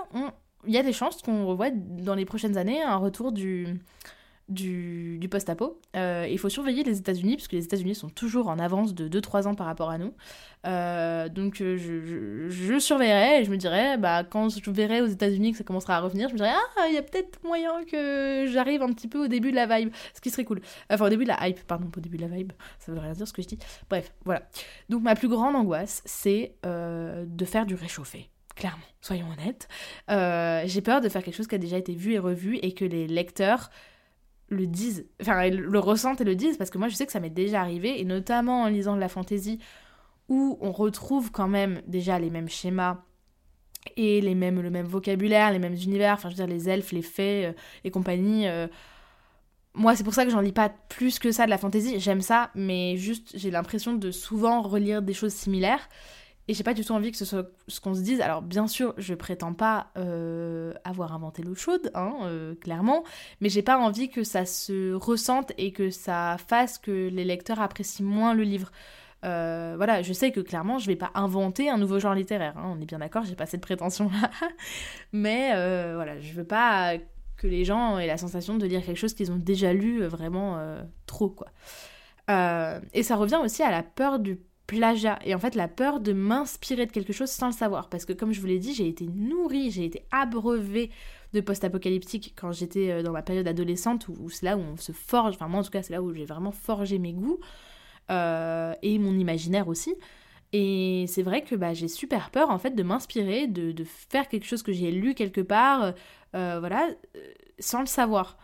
[0.68, 3.80] y a des chances qu'on revoie dans les prochaines années un retour du,
[4.50, 5.80] du, post-apo.
[5.96, 9.08] Euh, il faut surveiller les États-Unis, parce que les États-Unis sont toujours en avance de
[9.08, 10.14] 2-3 ans par rapport à nous.
[10.66, 11.78] Euh, donc je,
[12.50, 15.96] je, surveillerai et je me dirais, bah, quand je verrai aux États-Unis que ça commencera
[15.98, 19.08] à revenir, je me dirais, ah, il y a peut-être moyen que j'arrive un petit
[19.08, 20.62] peu au début de la vibe, ce qui serait cool.
[20.90, 23.00] Enfin, au début de la hype, pardon, pas au début de la vibe, ça veut
[23.00, 23.60] rien dire ce que je dis.
[23.90, 24.42] Bref, voilà.
[24.90, 29.70] Donc ma plus grande angoisse, c'est euh, de faire du réchauffé clairement, soyons honnêtes.
[30.70, 32.84] j'ai peur de faire quelque chose qui a déjà été vu et revu et que
[32.84, 33.70] les lecteurs
[34.50, 37.20] le disent, enfin le ressentent et le disent, parce que moi je sais que ça
[37.20, 39.60] m'est déjà arrivé, et notamment en lisant de la fantaisie,
[40.28, 42.98] où on retrouve quand même déjà les mêmes schémas
[43.96, 46.92] et les mêmes, le même vocabulaire, les mêmes univers, enfin je veux dire les elfes,
[46.92, 47.52] les fées euh,
[47.84, 48.48] et compagnie.
[48.48, 48.68] Euh.
[49.74, 52.22] Moi c'est pour ça que j'en lis pas plus que ça de la fantaisie, j'aime
[52.22, 55.88] ça, mais juste j'ai l'impression de souvent relire des choses similaires.
[56.50, 58.22] Et j'ai pas du tout envie que ce soit ce qu'on se dise.
[58.22, 63.04] Alors bien sûr, je prétends pas euh, avoir inventé l'eau chaude, hein, euh, clairement,
[63.40, 67.62] mais j'ai pas envie que ça se ressente et que ça fasse que les lecteurs
[67.62, 68.72] apprécient moins le livre.
[69.26, 72.58] Euh, voilà, je sais que clairement, je vais pas inventer un nouveau genre littéraire.
[72.58, 74.32] Hein, on est bien d'accord, j'ai pas cette prétention-là.
[75.14, 75.50] mais
[75.94, 76.94] voilà, je veux pas
[77.38, 80.58] que les gens aient la sensation de lire quelque chose qu'ils ont déjà lu vraiment
[81.06, 81.50] trop, quoi.
[82.28, 86.14] et ça revient aussi à la peur du plagiat et en fait la peur de
[86.14, 88.88] m'inspirer de quelque chose sans le savoir parce que comme je vous l'ai dit j'ai
[88.88, 90.92] été nourrie, j'ai été abreuvée
[91.34, 94.92] de post-apocalyptique quand j'étais euh, dans ma période adolescente où, c'est là où on se
[94.92, 97.40] forge, enfin moi en tout cas c'est là où j'ai vraiment forgé mes goûts
[98.12, 99.96] euh, et mon imaginaire aussi
[100.54, 104.46] et c'est vrai que bah, j'ai super peur en fait de m'inspirer, de, faire quelque
[104.46, 105.94] chose que j'ai lu quelque part,
[106.36, 106.90] euh, voilà,
[107.58, 108.38] sans le savoir.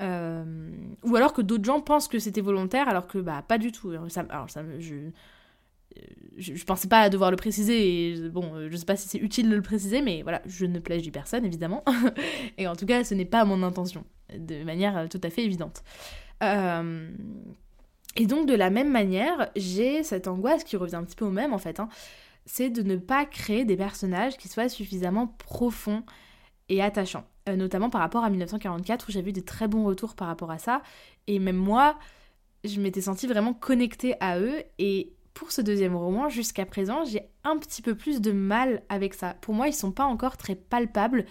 [0.00, 3.92] ou alors que d'autres gens pensent que c'était volontaire alors que bah pas du tout.
[4.08, 4.62] Ça, alors ça,
[6.36, 9.18] je, je, pensais pas devoir le préciser et bon, euh, je sais pas si c'est
[9.18, 11.84] utile de le préciser, mais voilà, je ne plagie personne évidemment.
[12.58, 14.04] et en tout cas, ce n'est pas mon intention,
[14.36, 15.82] de manière euh, tout à fait évidente.
[16.42, 17.10] Euh,
[18.16, 21.30] et donc, de la même manière, j'ai cette angoisse qui revient un petit peu au
[21.30, 21.88] même en fait, hein,
[22.44, 26.02] c'est de ne pas créer des personnages qui soient suffisamment profonds
[26.68, 27.24] et attachants.
[27.46, 30.58] notamment par rapport à 1944 où j'ai vu des très bons retours par rapport à
[30.58, 30.82] ça.
[31.26, 31.98] Et même moi,
[32.64, 37.22] je m'étais sentie vraiment connectée à eux et pour ce deuxième roman, jusqu'à présent, j'ai
[37.44, 39.34] un petit peu plus de mal avec ça.
[39.40, 41.24] Pour moi, ils sont pas encore très palpables.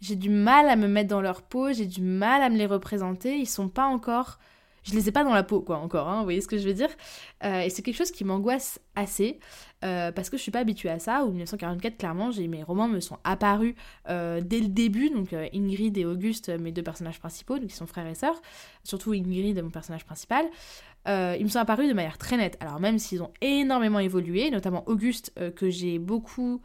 [0.00, 2.66] J'ai du mal à me mettre dans leur peau, j'ai du mal à me les
[2.66, 3.36] représenter.
[3.36, 4.38] Ils sont pas encore.
[4.88, 6.66] Je les ai pas dans la peau, quoi, encore, hein, vous voyez ce que je
[6.66, 6.88] veux dire
[7.44, 9.38] euh, Et c'est quelque chose qui m'angoisse assez,
[9.84, 11.24] euh, parce que je suis pas habituée à ça.
[11.24, 13.74] Ou 1944, clairement, mes romans me sont apparus
[14.08, 17.86] euh, dès le début, donc Ingrid et Auguste, mes deux personnages principaux, donc ils sont
[17.86, 18.40] frères et sœurs,
[18.82, 20.46] surtout Ingrid, mon personnage principal.
[21.06, 22.56] Ils me sont apparus de manière très nette.
[22.60, 26.60] Alors même s'ils ont énormément évolué, notamment Auguste, que j'ai beaucoup,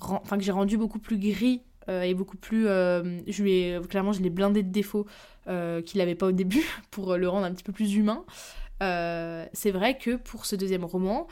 [0.00, 4.12] enfin que j'ai rendu beaucoup plus gris euh, et beaucoup plus, je lui ai, clairement
[4.12, 5.06] je l'ai blindé de défauts
[5.44, 8.24] qu'il n'avait pas au début pour le rendre un petit peu plus humain.
[8.80, 11.26] c'est vrai que pour ce deuxième roman,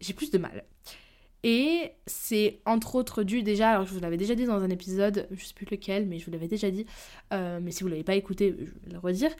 [0.00, 0.64] j'ai plus de mal.
[1.42, 5.28] Et c'est entre autres dû déjà, alors je vous l'avais déjà dit dans un épisode,
[5.30, 6.86] je sais plus lequel, mais je vous l'avais déjà dit,
[7.30, 9.30] mais si vous l'avez pas écouté, je vais le redire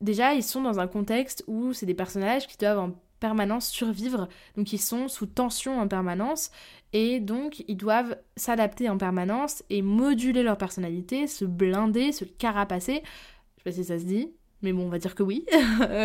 [0.00, 2.92] déjà, ils sont dans un contexte où c'est des personnages qui doivent en
[3.26, 6.52] permanence survivre, donc ils sont sous tension en permanence,
[6.92, 13.02] et donc ils doivent s'adapter en permanence et moduler leur personnalité, se blinder, se carapacer,
[13.02, 14.30] je sais pas si ça se dit,
[14.62, 15.44] mais bon, on va dire que oui,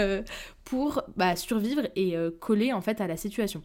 [0.63, 3.61] pour bah, survivre et euh, coller en fait à la situation.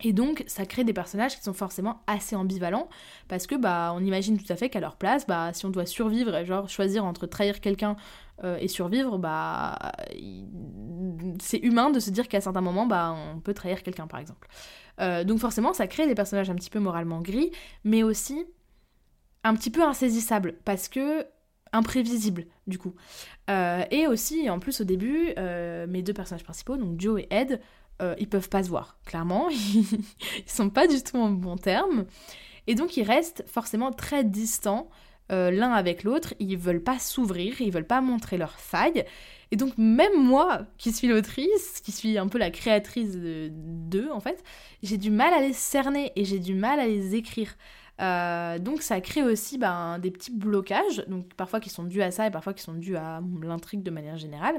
[0.00, 2.88] Et donc, ça crée des personnages qui sont forcément assez ambivalents,
[3.28, 5.86] parce que bah, on imagine tout à fait qu'à leur place, bah, si on doit
[5.86, 7.96] survivre, genre choisir entre trahir quelqu'un
[8.42, 9.78] euh, et survivre, bah,
[11.40, 14.48] c'est humain de se dire qu'à certains moments, bah, on peut trahir quelqu'un, par exemple.
[15.00, 17.52] Euh, donc forcément, ça crée des personnages un petit peu moralement gris,
[17.84, 18.44] mais aussi
[19.44, 21.26] un petit peu insaisissable parce que
[21.72, 22.94] imprévisible du coup.
[23.50, 25.34] Euh, et aussi, en plus au début,
[25.88, 27.60] mes deux personnages principaux, donc Joe et Ed,
[28.02, 28.96] euh, ils peuvent pas se voir.
[29.04, 29.96] Clairement, ils
[30.46, 32.06] sont pas du tout en bon terme.
[32.66, 34.88] Et donc ils restent forcément très distants
[35.30, 36.34] l'un avec l'autre.
[36.38, 39.04] Ils veulent pas s'ouvrir, ils veulent pas montrer leurs failles.
[39.50, 44.20] Et donc même moi, qui suis l'autrice, qui suis un peu la créatrice d'eux en
[44.20, 44.42] fait,
[44.82, 47.56] j'ai du mal à les cerner et j'ai du mal à les écrire.
[48.00, 52.10] Euh, donc ça crée aussi ben, des petits blocages, donc parfois qui sont dus à
[52.10, 54.56] ça et parfois qui sont dus à l'intrigue de manière générale.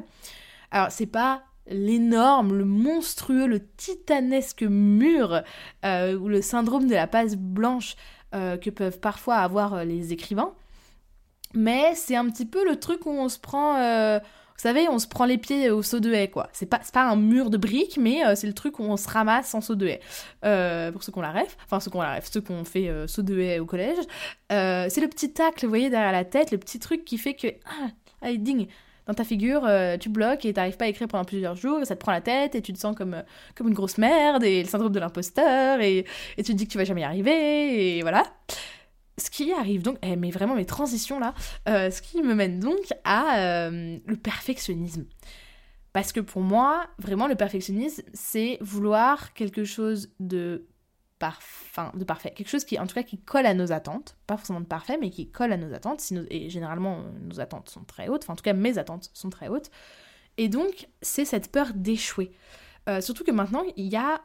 [0.71, 5.41] Alors c'est pas l'énorme, le monstrueux, le titanesque mur
[5.83, 7.95] euh, ou le syndrome de la passe blanche
[8.33, 10.53] euh, que peuvent parfois avoir les écrivains,
[11.53, 14.19] mais c'est un petit peu le truc où on se prend
[14.57, 16.47] vous savez, on se prend les pieds au saut de haie, quoi.
[16.53, 19.09] C'est pas, pas un mur de briques, mais euh, c'est le truc où on se
[19.09, 19.99] ramasse en saut de haie.
[20.45, 23.05] Euh, pour ceux qu'on la rêve, enfin ceux qu'on la rêve, ceux qu'on fait euh,
[23.05, 23.97] saut de haie au collège.
[24.49, 27.47] c'est le petit tacle, vous voyez, derrière la tête, le petit truc qui fait que,
[27.65, 27.89] ah,
[28.21, 28.67] allez, ding,
[29.07, 31.95] dans ta figure, tu bloques et t'arrives pas à écrire pendant plusieurs jours, et ça
[31.95, 33.23] te prend la tête, et tu te sens comme,
[33.55, 36.05] comme une grosse merde, et le syndrome de l'imposteur, et,
[36.37, 38.23] et tu te dis que tu vas jamais y arriver, et voilà
[39.17, 41.33] ce qui arrive donc, eh, mais vraiment mes transitions là,
[41.69, 45.05] euh, ce qui me mène donc à euh, le perfectionnisme.
[45.93, 50.67] Parce que pour moi, vraiment le perfectionnisme, c'est vouloir quelque chose de,
[51.29, 52.31] parfait, de parfait.
[52.35, 54.15] Quelque chose qui, en tout cas, qui colle à nos attentes.
[54.27, 56.01] Pas forcément de parfait, mais qui colle à nos attentes.
[56.29, 58.23] et généralement, nos attentes sont très hautes.
[58.23, 59.71] Enfin, en tout cas, mes attentes sont très hautes.
[60.37, 62.31] Et donc, c'est cette peur d'échouer.
[62.89, 64.21] Euh, surtout que maintenant, il y a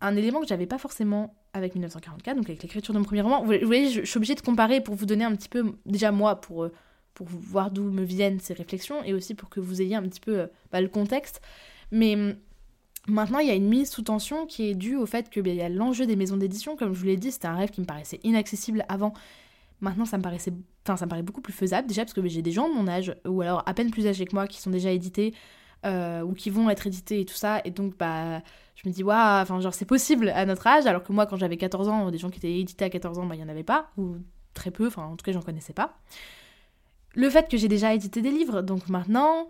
[0.00, 3.44] un élément que j'avais pas forcément avec 1944, donc avec l'écriture de mon premier roman.
[3.44, 6.40] Vous voyez, je, suis obligée de comparer pour vous donner un petit peu, déjà moi,
[6.40, 6.72] pour, euh,
[7.14, 10.20] pour voir d'où me viennent ces réflexions, et aussi pour que vous ayez un petit
[10.20, 11.40] peu euh, bah, le contexte.
[11.90, 12.36] Mais hum,
[13.08, 15.50] maintenant, il y a une mise sous tension qui est due au fait qu'il bah,
[15.50, 16.76] y a l'enjeu des maisons d'édition.
[16.76, 19.12] Comme je vous l'ai dit, c'était un rêve qui me paraissait inaccessible avant.
[19.80, 20.52] Maintenant, ça me paraissait,
[20.84, 22.74] enfin, ça me paraît beaucoup plus faisable déjà parce que bah, j'ai des gens de
[22.74, 25.34] mon âge ou alors à peine plus âgés que moi qui sont déjà édités
[25.86, 27.60] euh, ou qui vont être édités et tout ça.
[27.64, 28.42] Et donc, bah,
[28.74, 31.36] je me dis, waouh, enfin, genre, c'est possible à notre âge, alors que moi, quand
[31.36, 33.48] j'avais 14 ans, des gens qui étaient édités à 14 ans, bah, il n'y en
[33.48, 34.16] avait pas, ou
[34.54, 35.98] très peu, enfin, en tout cas, j'en connaissais pas.
[37.14, 39.48] Le fait que j'ai déjà édité des livres, donc maintenant,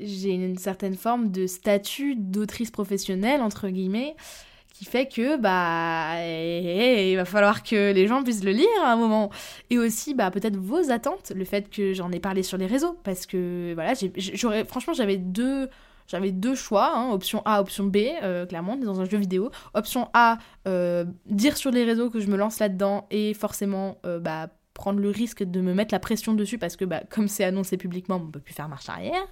[0.00, 4.16] j'ai une certaine forme de statut d'autrice professionnelle, entre guillemets,
[4.72, 8.66] qui fait que bah eh, eh, il va falloir que les gens puissent le lire
[8.82, 9.30] à un moment
[9.70, 12.98] et aussi bah peut-être vos attentes le fait que j'en ai parlé sur les réseaux
[13.04, 15.68] parce que voilà j'aurais franchement j'avais deux
[16.06, 19.50] j'avais choix, hein, option A, option B, euh, clairement, dans un jeu vidéo.
[19.72, 24.18] Option A, euh, dire sur les réseaux que je me lance là-dedans et forcément euh,
[24.20, 27.44] bah, prendre le risque de me mettre la pression dessus parce que bah, comme c'est
[27.44, 29.24] annoncé publiquement, on peut plus faire marche arrière.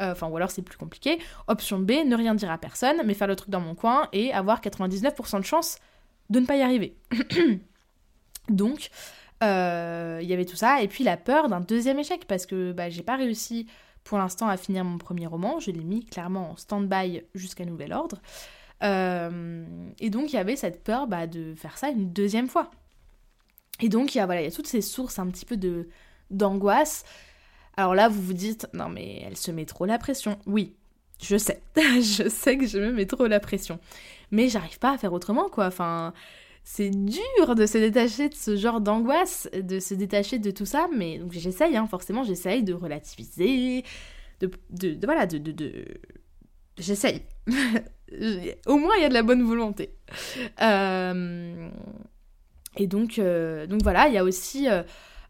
[0.00, 1.18] Euh, enfin, ou alors c'est plus compliqué.
[1.46, 4.32] Option B, ne rien dire à personne, mais faire le truc dans mon coin et
[4.32, 5.76] avoir 99% de chance
[6.30, 6.96] de ne pas y arriver.
[8.48, 8.90] Donc,
[9.42, 10.82] euh, il y avait tout ça.
[10.82, 13.66] Et puis la peur d'un deuxième échec parce que bah, j'ai pas réussi
[14.04, 15.60] pour l'instant à finir mon premier roman.
[15.60, 18.20] Je l'ai mis clairement en stand-by jusqu'à nouvel ordre.
[18.82, 19.64] Euh,
[19.98, 22.70] et donc il y avait cette peur bah, de faire ça une deuxième fois.
[23.80, 25.56] Et donc, il y a, voilà, il y a toutes ces sources un petit peu
[25.56, 25.88] de
[26.30, 27.04] d'angoisse.
[27.76, 30.38] Alors là, vous vous dites, non mais elle se met trop la pression.
[30.46, 30.74] Oui,
[31.22, 31.62] je sais.
[31.76, 33.78] je sais que je me mets trop la pression.
[34.30, 35.66] Mais j'arrive pas à faire autrement, quoi.
[35.66, 36.12] Enfin,
[36.64, 40.88] c'est dur de se détacher de ce genre d'angoisse, de se détacher de tout ça.
[40.94, 43.84] Mais j'essaye, hein, forcément, j'essaye de relativiser,
[44.40, 44.50] de,
[45.04, 45.84] voilà, de...
[46.76, 47.22] J'essaye.
[48.66, 49.90] Au moins, il y a de la bonne volonté.
[50.60, 51.68] Euh...
[52.78, 54.82] Et donc, euh, donc voilà, il y a aussi euh,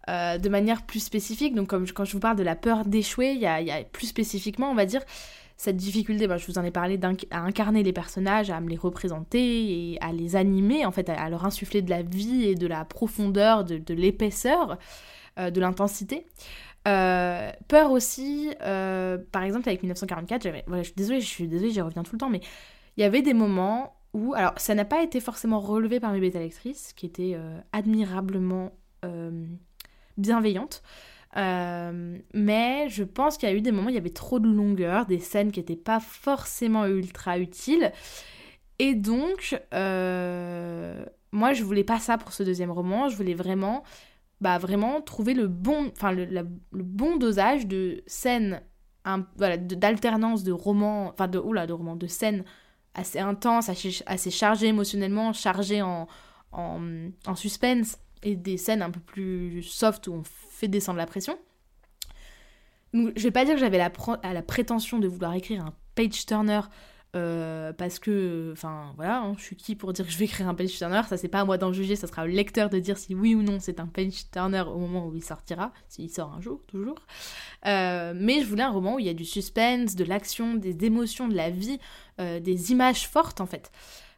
[0.09, 3.33] euh, de manière plus spécifique, donc comme quand je vous parle de la peur d'échouer,
[3.33, 5.03] il y a, plus spécifiquement, on va dire,
[5.57, 8.77] cette difficulté, bah, je vous en ai parlé, à incarner les personnages, à me les
[8.77, 12.67] représenter et à les animer, en fait, à, leur insuffler de la vie et de
[12.67, 14.79] la profondeur, de, l'épaisseur,
[15.37, 16.27] de l'intensité.
[16.85, 22.05] peur aussi, par exemple avec 1944, voilà, je suis désolée, je suis désolée, j'y reviens
[22.05, 22.41] tout le temps, mais
[22.97, 23.98] il y avait des moments
[24.35, 28.73] alors ça n'a pas été forcément relevé par mes bêta lectrices, qui étaient euh, admirablement
[29.05, 29.47] euh,
[30.17, 30.83] bienveillantes.
[31.37, 34.41] Euh, mais je pense qu'il y a eu des moments où il y avait trop
[34.41, 37.93] de longueur, des scènes qui n'étaient pas forcément ultra utiles.
[38.79, 43.09] Et donc, moi, je voulais pas ça pour ce deuxième roman.
[43.09, 43.83] Je voulais vraiment,
[44.41, 48.63] bah, vraiment trouver le bon, enfin, le, bon dosage de scènes,
[49.37, 52.45] voilà, d'alternance de romans, enfin, de, oula, de romans, de scènes
[52.99, 56.09] assez intense, assez, chargé émotionnellement, chargé en,
[56.53, 61.39] en, suspense, et des scènes un peu plus soft où on fait descendre la pression.
[62.93, 63.93] Donc, je vais pas dire que j'avais la,
[64.25, 66.61] la prétention de vouloir écrire un page turner
[67.17, 70.47] Euh, parce que, enfin voilà, hein, je suis qui pour dire que je vais écrire
[70.47, 72.79] un page turner, ça c'est pas à moi d'en juger, ça sera au lecteur de
[72.79, 76.11] dire si oui ou non c'est un page turner au moment où il sortira, s'il
[76.11, 76.99] sort un jour, toujours.
[77.67, 80.85] Euh, mais je voulais un roman où il y a du suspense, de l'action, des
[80.85, 81.79] émotions, de la vie,
[82.21, 83.73] euh, des images fortes en fait.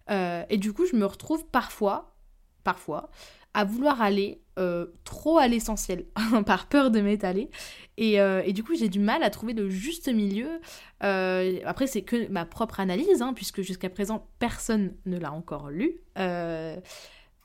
[0.08, 2.16] et du coup, je me retrouve parfois,
[2.64, 3.10] parfois,
[3.54, 6.04] à vouloir aller euh, trop à l'essentiel
[6.46, 7.50] par peur de m'étaler.
[7.98, 10.60] Euh, et, du coup, j'ai du mal à trouver le juste milieu.
[11.02, 15.70] Euh, après, c'est que ma propre analyse, hein, puisque jusqu'à présent, personne ne l'a encore
[15.70, 16.02] lu.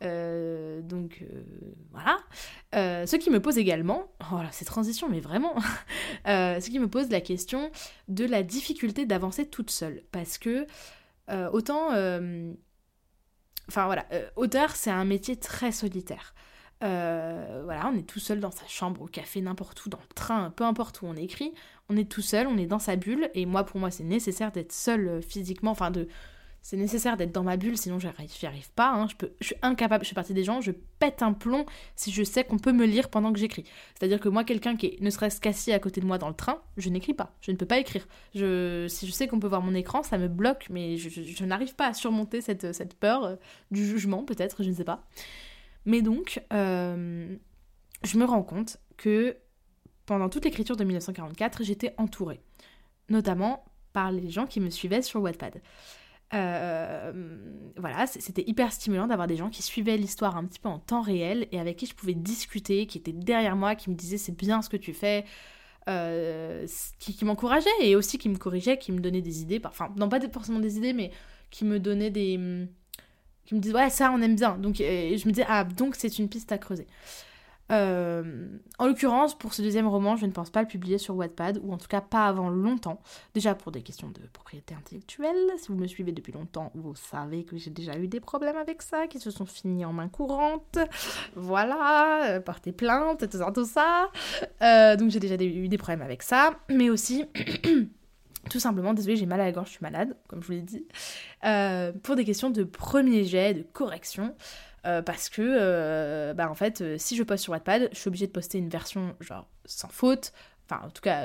[0.02, 1.24] donc
[1.92, 2.18] voilà.
[2.74, 5.56] ce qui me pose également, oh ces transitions, mais vraiment,
[6.26, 7.72] ce qui me pose la question
[8.10, 10.04] de la difficulté d'avancer toute seule.
[10.12, 10.66] Parce que
[11.30, 11.92] autant
[13.68, 14.06] Enfin voilà,
[14.36, 16.36] auteur, c'est un métier très solitaire.
[16.86, 20.14] Euh, voilà, on est tout seul dans sa chambre, au café, n'importe où, dans le
[20.14, 21.54] train, peu importe où on écrit,
[21.90, 24.52] on est tout seul, on est dans sa bulle, et moi, pour moi, c'est nécessaire
[24.52, 26.08] d'être seul euh, physiquement, enfin de
[26.62, 28.92] c'est nécessaire d'être dans ma bulle, sinon j'y arrive, arrive pas.
[28.92, 29.06] Hein.
[29.40, 31.64] Je, suis incapable, je suis partie des gens, je pète un plomb
[31.96, 33.66] si je sais qu'on peut me lire pendant que j'écris.
[33.94, 36.34] C'est-à-dire que moi, quelqu'un qui est ne serait-ce qu'assis à côté de moi dans le
[36.34, 38.08] train, je n'écris pas, je ne peux pas écrire.
[38.34, 41.86] Si je sais qu'on peut voir mon écran, ça me bloque, mais je, n'arrive pas
[41.86, 43.36] à surmonter cette, cette peur euh,
[43.70, 45.04] du jugement, peut-être, je ne sais pas.
[45.86, 47.36] Mais donc, euh,
[48.04, 49.38] je me rends compte que
[50.06, 52.42] pendant toute l'écriture de 1944, j'étais entourée,
[53.10, 55.62] notamment par les gens qui me suivaient sur Wattpad.
[56.34, 57.14] Euh,
[57.78, 61.02] voilà, c'était hyper stimulant d'avoir des gens qui suivaient l'histoire un petit peu en temps
[61.02, 64.36] réel et avec qui je pouvais discuter, qui étaient derrière moi, qui me disaient c'est
[64.36, 65.24] bien ce que tu fais,
[65.88, 66.66] euh,
[67.00, 70.20] qui, m'encourageaient et aussi qui me corrigeaient, qui me donnaient des idées, enfin non pas
[70.30, 71.12] forcément des idées, mais
[71.52, 72.68] qui me donnaient des...
[73.46, 76.20] qui me disaient ouais ça on aime bien, donc je me disais ah donc c'est
[76.20, 76.88] une piste à creuser.
[77.72, 81.60] Euh, en l'occurrence, pour ce deuxième roman, je ne pense pas le publier sur Wattpad,
[81.64, 83.02] ou en tout cas pas avant longtemps.
[83.34, 85.52] Déjà pour des questions de propriété intellectuelle.
[85.58, 88.82] Si vous me suivez depuis longtemps, vous savez que j'ai déjà eu des problèmes avec
[88.82, 90.78] ça, qui se sont finis en main courante.
[91.36, 94.12] Voilà, euh, porter plainte, tout ça, tout ça.
[94.62, 96.60] Euh, donc j'ai déjà eu des problèmes avec ça.
[96.70, 97.26] Mais aussi...
[98.50, 100.62] tout simplement, désolé, j'ai mal à la gorge, je suis malade, comme je vous l'ai
[100.62, 100.86] dit,
[102.04, 104.34] pour des questions de premier jet, de correction.
[104.86, 108.08] Euh, parce que, euh, bah, en fait, euh, si je poste sur Wattpad, je suis
[108.08, 110.32] obligée de poster une version genre sans faute,
[110.66, 111.24] enfin en tout cas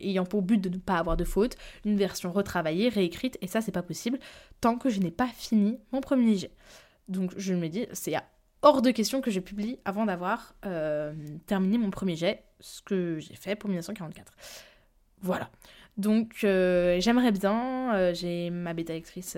[0.00, 3.60] ayant pour but de ne pas avoir de faute, une version retravaillée, réécrite, et ça
[3.60, 4.18] c'est pas possible
[4.60, 6.50] tant que je n'ai pas fini mon premier jet.
[7.08, 8.14] Donc je me dis, c'est
[8.62, 10.54] hors de question que je publie avant d'avoir
[11.46, 14.32] terminé mon premier jet, ce que j'ai fait pour 1944.
[15.20, 15.50] Voilà.
[15.98, 19.36] Donc j'aimerais bien, j'ai ma bêta lectrice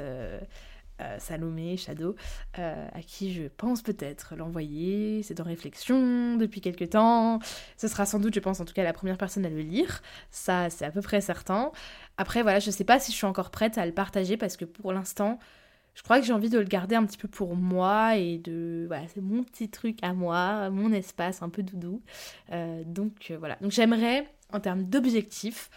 [1.00, 2.14] euh, Salomé, Shadow,
[2.58, 5.22] euh, à qui je pense peut-être l'envoyer.
[5.22, 7.38] C'est en réflexion depuis quelques temps.
[7.78, 10.02] Ce sera sans doute, je pense en tout cas, la première personne à le lire.
[10.30, 11.72] Ça, c'est à peu près certain.
[12.18, 14.66] Après, voilà, je sais pas si je suis encore prête à le partager parce que
[14.66, 15.38] pour l'instant,
[15.94, 18.84] je crois que j'ai envie de le garder un petit peu pour moi et de.
[18.86, 22.02] Voilà, c'est mon petit truc à moi, mon espace un peu doudou.
[22.52, 23.56] Euh, donc voilà.
[23.62, 25.70] Donc j'aimerais, en termes d'objectifs,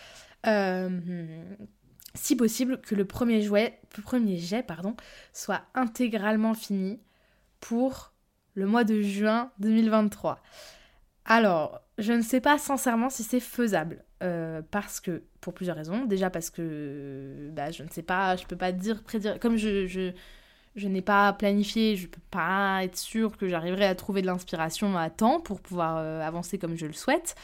[2.15, 4.65] si possible, que le premier, jouet, premier jet
[5.33, 6.99] soit intégralement fini
[7.59, 8.13] pour
[8.55, 10.41] le mois de juin 2023.
[11.25, 14.03] Alors, je ne sais pas sincèrement si c'est faisable.
[14.23, 16.05] Euh, parce que, pour plusieurs raisons.
[16.05, 19.37] Déjà parce que, bah, je ne sais pas, je peux pas dire, prédire.
[19.39, 20.13] Comme je,
[20.75, 24.97] je n'ai pas planifié, je peux pas être sûre que j'arriverai à trouver de l'inspiration
[24.97, 27.35] à temps pour pouvoir euh, avancer comme je le souhaite.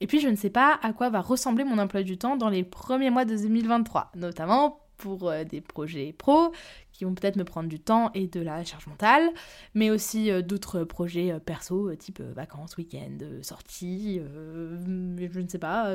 [0.00, 2.48] Et puis je ne sais pas à quoi va ressembler mon emploi du temps dans
[2.48, 6.52] les premiers mois de 2023, notamment pour euh, des projets pro
[6.98, 9.30] qui vont peut-être me prendre du temps et de la charge mentale,
[9.72, 15.94] mais aussi euh, d'autres projets euh, perso, type vacances, week-end, sorties, je ne sais pas,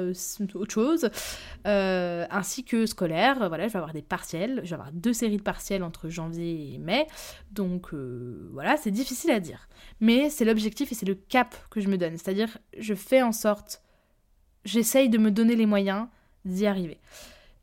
[0.56, 1.10] autre chose,
[1.66, 3.50] ainsi que scolaire.
[3.50, 6.74] Voilà, je vais avoir des partiels, je vais avoir deux séries de partiels entre janvier
[6.74, 7.06] et mai,
[7.52, 7.94] donc
[8.52, 9.68] voilà, c'est difficile à dire.
[10.00, 13.34] Mais c'est l'objectif et c'est le cap que je me donne, c'est-à-dire je fais en
[13.34, 13.82] sorte,
[14.64, 16.08] j'essaye de me donner les moyens
[16.46, 17.00] d'y arriver.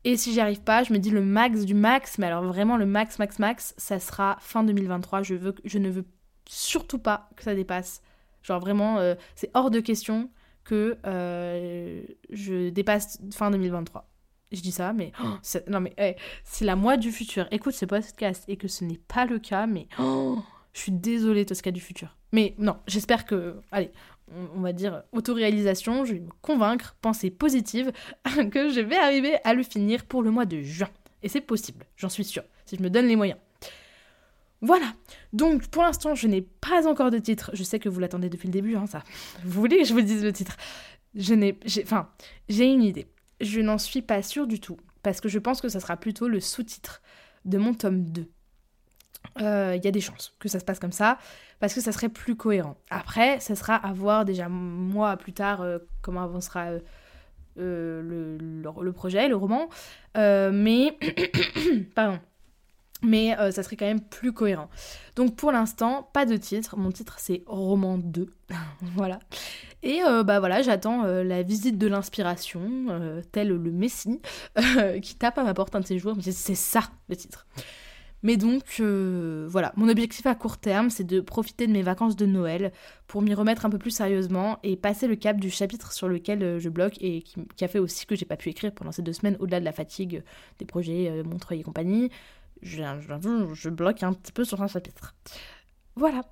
[0.03, 2.77] Et si j'y arrive pas, je me dis le max du max, mais alors vraiment
[2.77, 5.21] le max, max, max, ça sera fin 2023.
[5.21, 6.05] Je, veux, je ne veux
[6.49, 8.01] surtout pas que ça dépasse.
[8.41, 10.31] Genre vraiment, euh, c'est hors de question
[10.63, 14.09] que euh, je dépasse fin 2023.
[14.51, 15.37] Je dis ça, mais oh,
[15.67, 17.47] non mais eh, c'est la moi du futur.
[17.51, 20.39] Écoute ce podcast et que ce n'est pas le cas, mais oh,
[20.73, 22.17] je suis désolée Tosca du futur.
[22.31, 23.91] Mais non, j'espère que, allez,
[24.55, 27.91] on va dire, autoréalisation, je vais me convaincre, pensée positive,
[28.51, 30.89] que je vais arriver à le finir pour le mois de juin.
[31.23, 33.39] Et c'est possible, j'en suis sûre, si je me donne les moyens.
[34.63, 34.93] Voilà,
[35.33, 38.47] donc pour l'instant je n'ai pas encore de titre, je sais que vous l'attendez depuis
[38.47, 39.03] le début, hein, ça.
[39.43, 40.55] Vous voulez que je vous dise le titre
[41.15, 41.57] Je n'ai...
[41.81, 42.09] Enfin,
[42.47, 43.07] j'ai une idée.
[43.39, 46.27] Je n'en suis pas sûre du tout, parce que je pense que ça sera plutôt
[46.27, 47.01] le sous-titre
[47.43, 48.27] de mon tome 2.
[49.39, 51.17] Il euh, y a des chances que ça se passe comme ça,
[51.59, 52.75] parce que ça serait plus cohérent.
[52.89, 56.71] Après, ça sera à voir déjà mois plus tard euh, comment avancera
[57.55, 59.69] le, le, projet, le roman.
[60.15, 60.97] mais,
[61.95, 62.19] pardon,
[63.03, 64.69] mais ça serait quand même plus cohérent.
[65.15, 66.77] Donc pour l'instant, pas de titre.
[66.77, 68.33] Mon titre c'est Roman 2.
[68.95, 69.19] voilà.
[69.83, 74.21] Et euh, bah voilà, j'attends euh, la visite de l'inspiration, euh, tel le Messie,
[75.01, 76.15] qui tape à ma porte un de ces jours.
[76.21, 77.47] C'est ça le titre.
[78.23, 82.25] Mais donc voilà, mon objectif à court terme, c'est de profiter de mes vacances de
[82.25, 82.71] Noël
[83.07, 86.59] pour m'y remettre un peu plus sérieusement et passer le cap du chapitre sur lequel
[86.59, 89.13] je bloque et qui, a fait aussi que j'ai pas pu écrire pendant ces deux
[89.13, 90.23] semaines au-delà de la fatigue
[90.59, 92.09] des projets Montreuil et compagnie.
[92.61, 92.83] Je,
[93.53, 95.15] je bloque un petit peu sur un chapitre.
[95.97, 96.23] Voilà,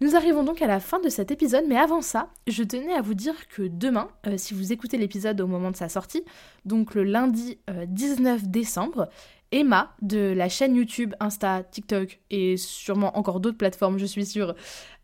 [0.00, 3.00] nous arrivons donc à la fin de cet épisode, mais avant ça, je tenais à
[3.00, 6.24] vous dire que demain, euh, si vous écoutez l'épisode au moment de sa sortie,
[6.64, 9.08] donc le lundi 19 euh, décembre,
[9.54, 14.56] Emma de la chaîne YouTube, Insta, TikTok et sûrement encore d'autres plateformes, je suis sûre,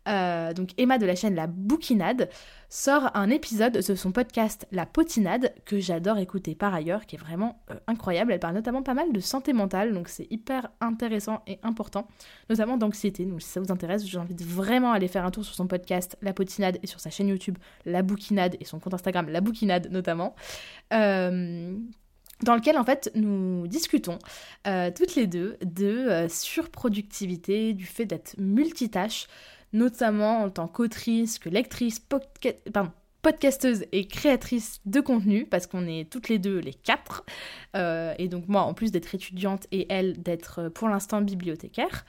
[0.09, 2.29] euh, donc Emma de la chaîne La Bouquinade,
[2.67, 7.19] sort un épisode de son podcast La Potinade, que j'adore écouter par ailleurs, qui est
[7.19, 8.33] vraiment euh, incroyable.
[8.33, 12.09] Elle parle notamment pas mal de santé mentale, donc c'est hyper intéressant et important,
[12.49, 13.23] notamment d'anxiété.
[13.23, 16.17] Donc si ça vous intéresse, j'invite vraiment à aller faire un tour sur son podcast
[16.21, 19.89] La Potinade et sur sa chaîne YouTube La Bouquinade et son compte Instagram La Bouquinade
[19.91, 20.35] notamment.
[20.91, 21.77] Euh,
[22.43, 24.19] dans lequel en fait nous discutons
[24.95, 29.27] toutes les deux de surproductivité, du fait d'être multitâche,
[29.73, 32.01] notamment en tant qu'autrice, que lectrice,
[33.21, 37.23] podcasteuse et créatrice de contenu, parce qu'on est toutes les deux les quatre.
[37.75, 42.05] Euh, et donc moi, en plus d'être étudiante et elle d'être euh, pour l'instant bibliothécaire.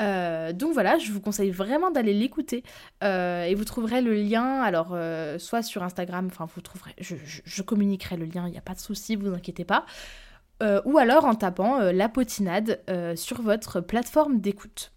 [0.00, 2.62] Euh, donc voilà, je vous conseille vraiment d'aller l'écouter
[3.02, 4.96] et vous trouverez le lien, alors
[5.38, 8.80] soit sur Instagram, enfin vous trouverez, je, communiquerai le lien, il n'y a pas de
[8.80, 9.84] souci, vous inquiétez pas,
[10.84, 12.80] ou alors en tapant la potinade
[13.16, 14.92] sur votre plateforme d'écoute.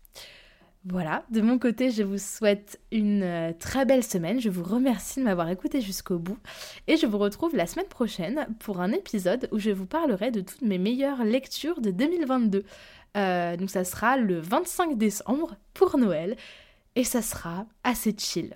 [0.87, 4.39] Voilà, de mon côté, je vous souhaite une euh, très belle semaine.
[4.39, 6.37] Je vous remercie de m'avoir écouté jusqu'au bout.
[6.85, 10.41] Et je vous retrouve la semaine prochaine pour un épisode où je vous parlerai de
[10.41, 12.63] toutes mes meilleures lectures de 2022.
[13.16, 16.36] Euh, donc ça sera le 25 décembre pour Noël.
[16.95, 18.55] Et ça sera assez chill.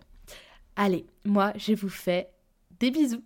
[0.76, 2.30] Allez, moi, je vous fais
[2.80, 3.24] des bisous.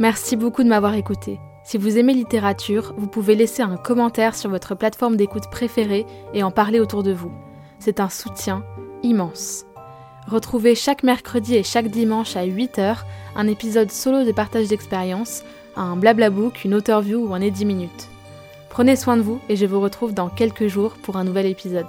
[0.00, 1.38] Merci beaucoup de m'avoir écouté.
[1.62, 6.42] Si vous aimez littérature, vous pouvez laisser un commentaire sur votre plateforme d'écoute préférée et
[6.42, 7.32] en parler autour de vous.
[7.78, 8.64] C'est un soutien
[9.02, 9.66] immense.
[10.26, 13.04] Retrouvez chaque mercredi et chaque dimanche à 8h
[13.36, 15.44] un épisode solo de partage d'expérience,
[15.76, 18.08] un blablabook, une author view ou un edit minutes.
[18.70, 21.86] Prenez soin de vous et je vous retrouve dans quelques jours pour un nouvel épisode.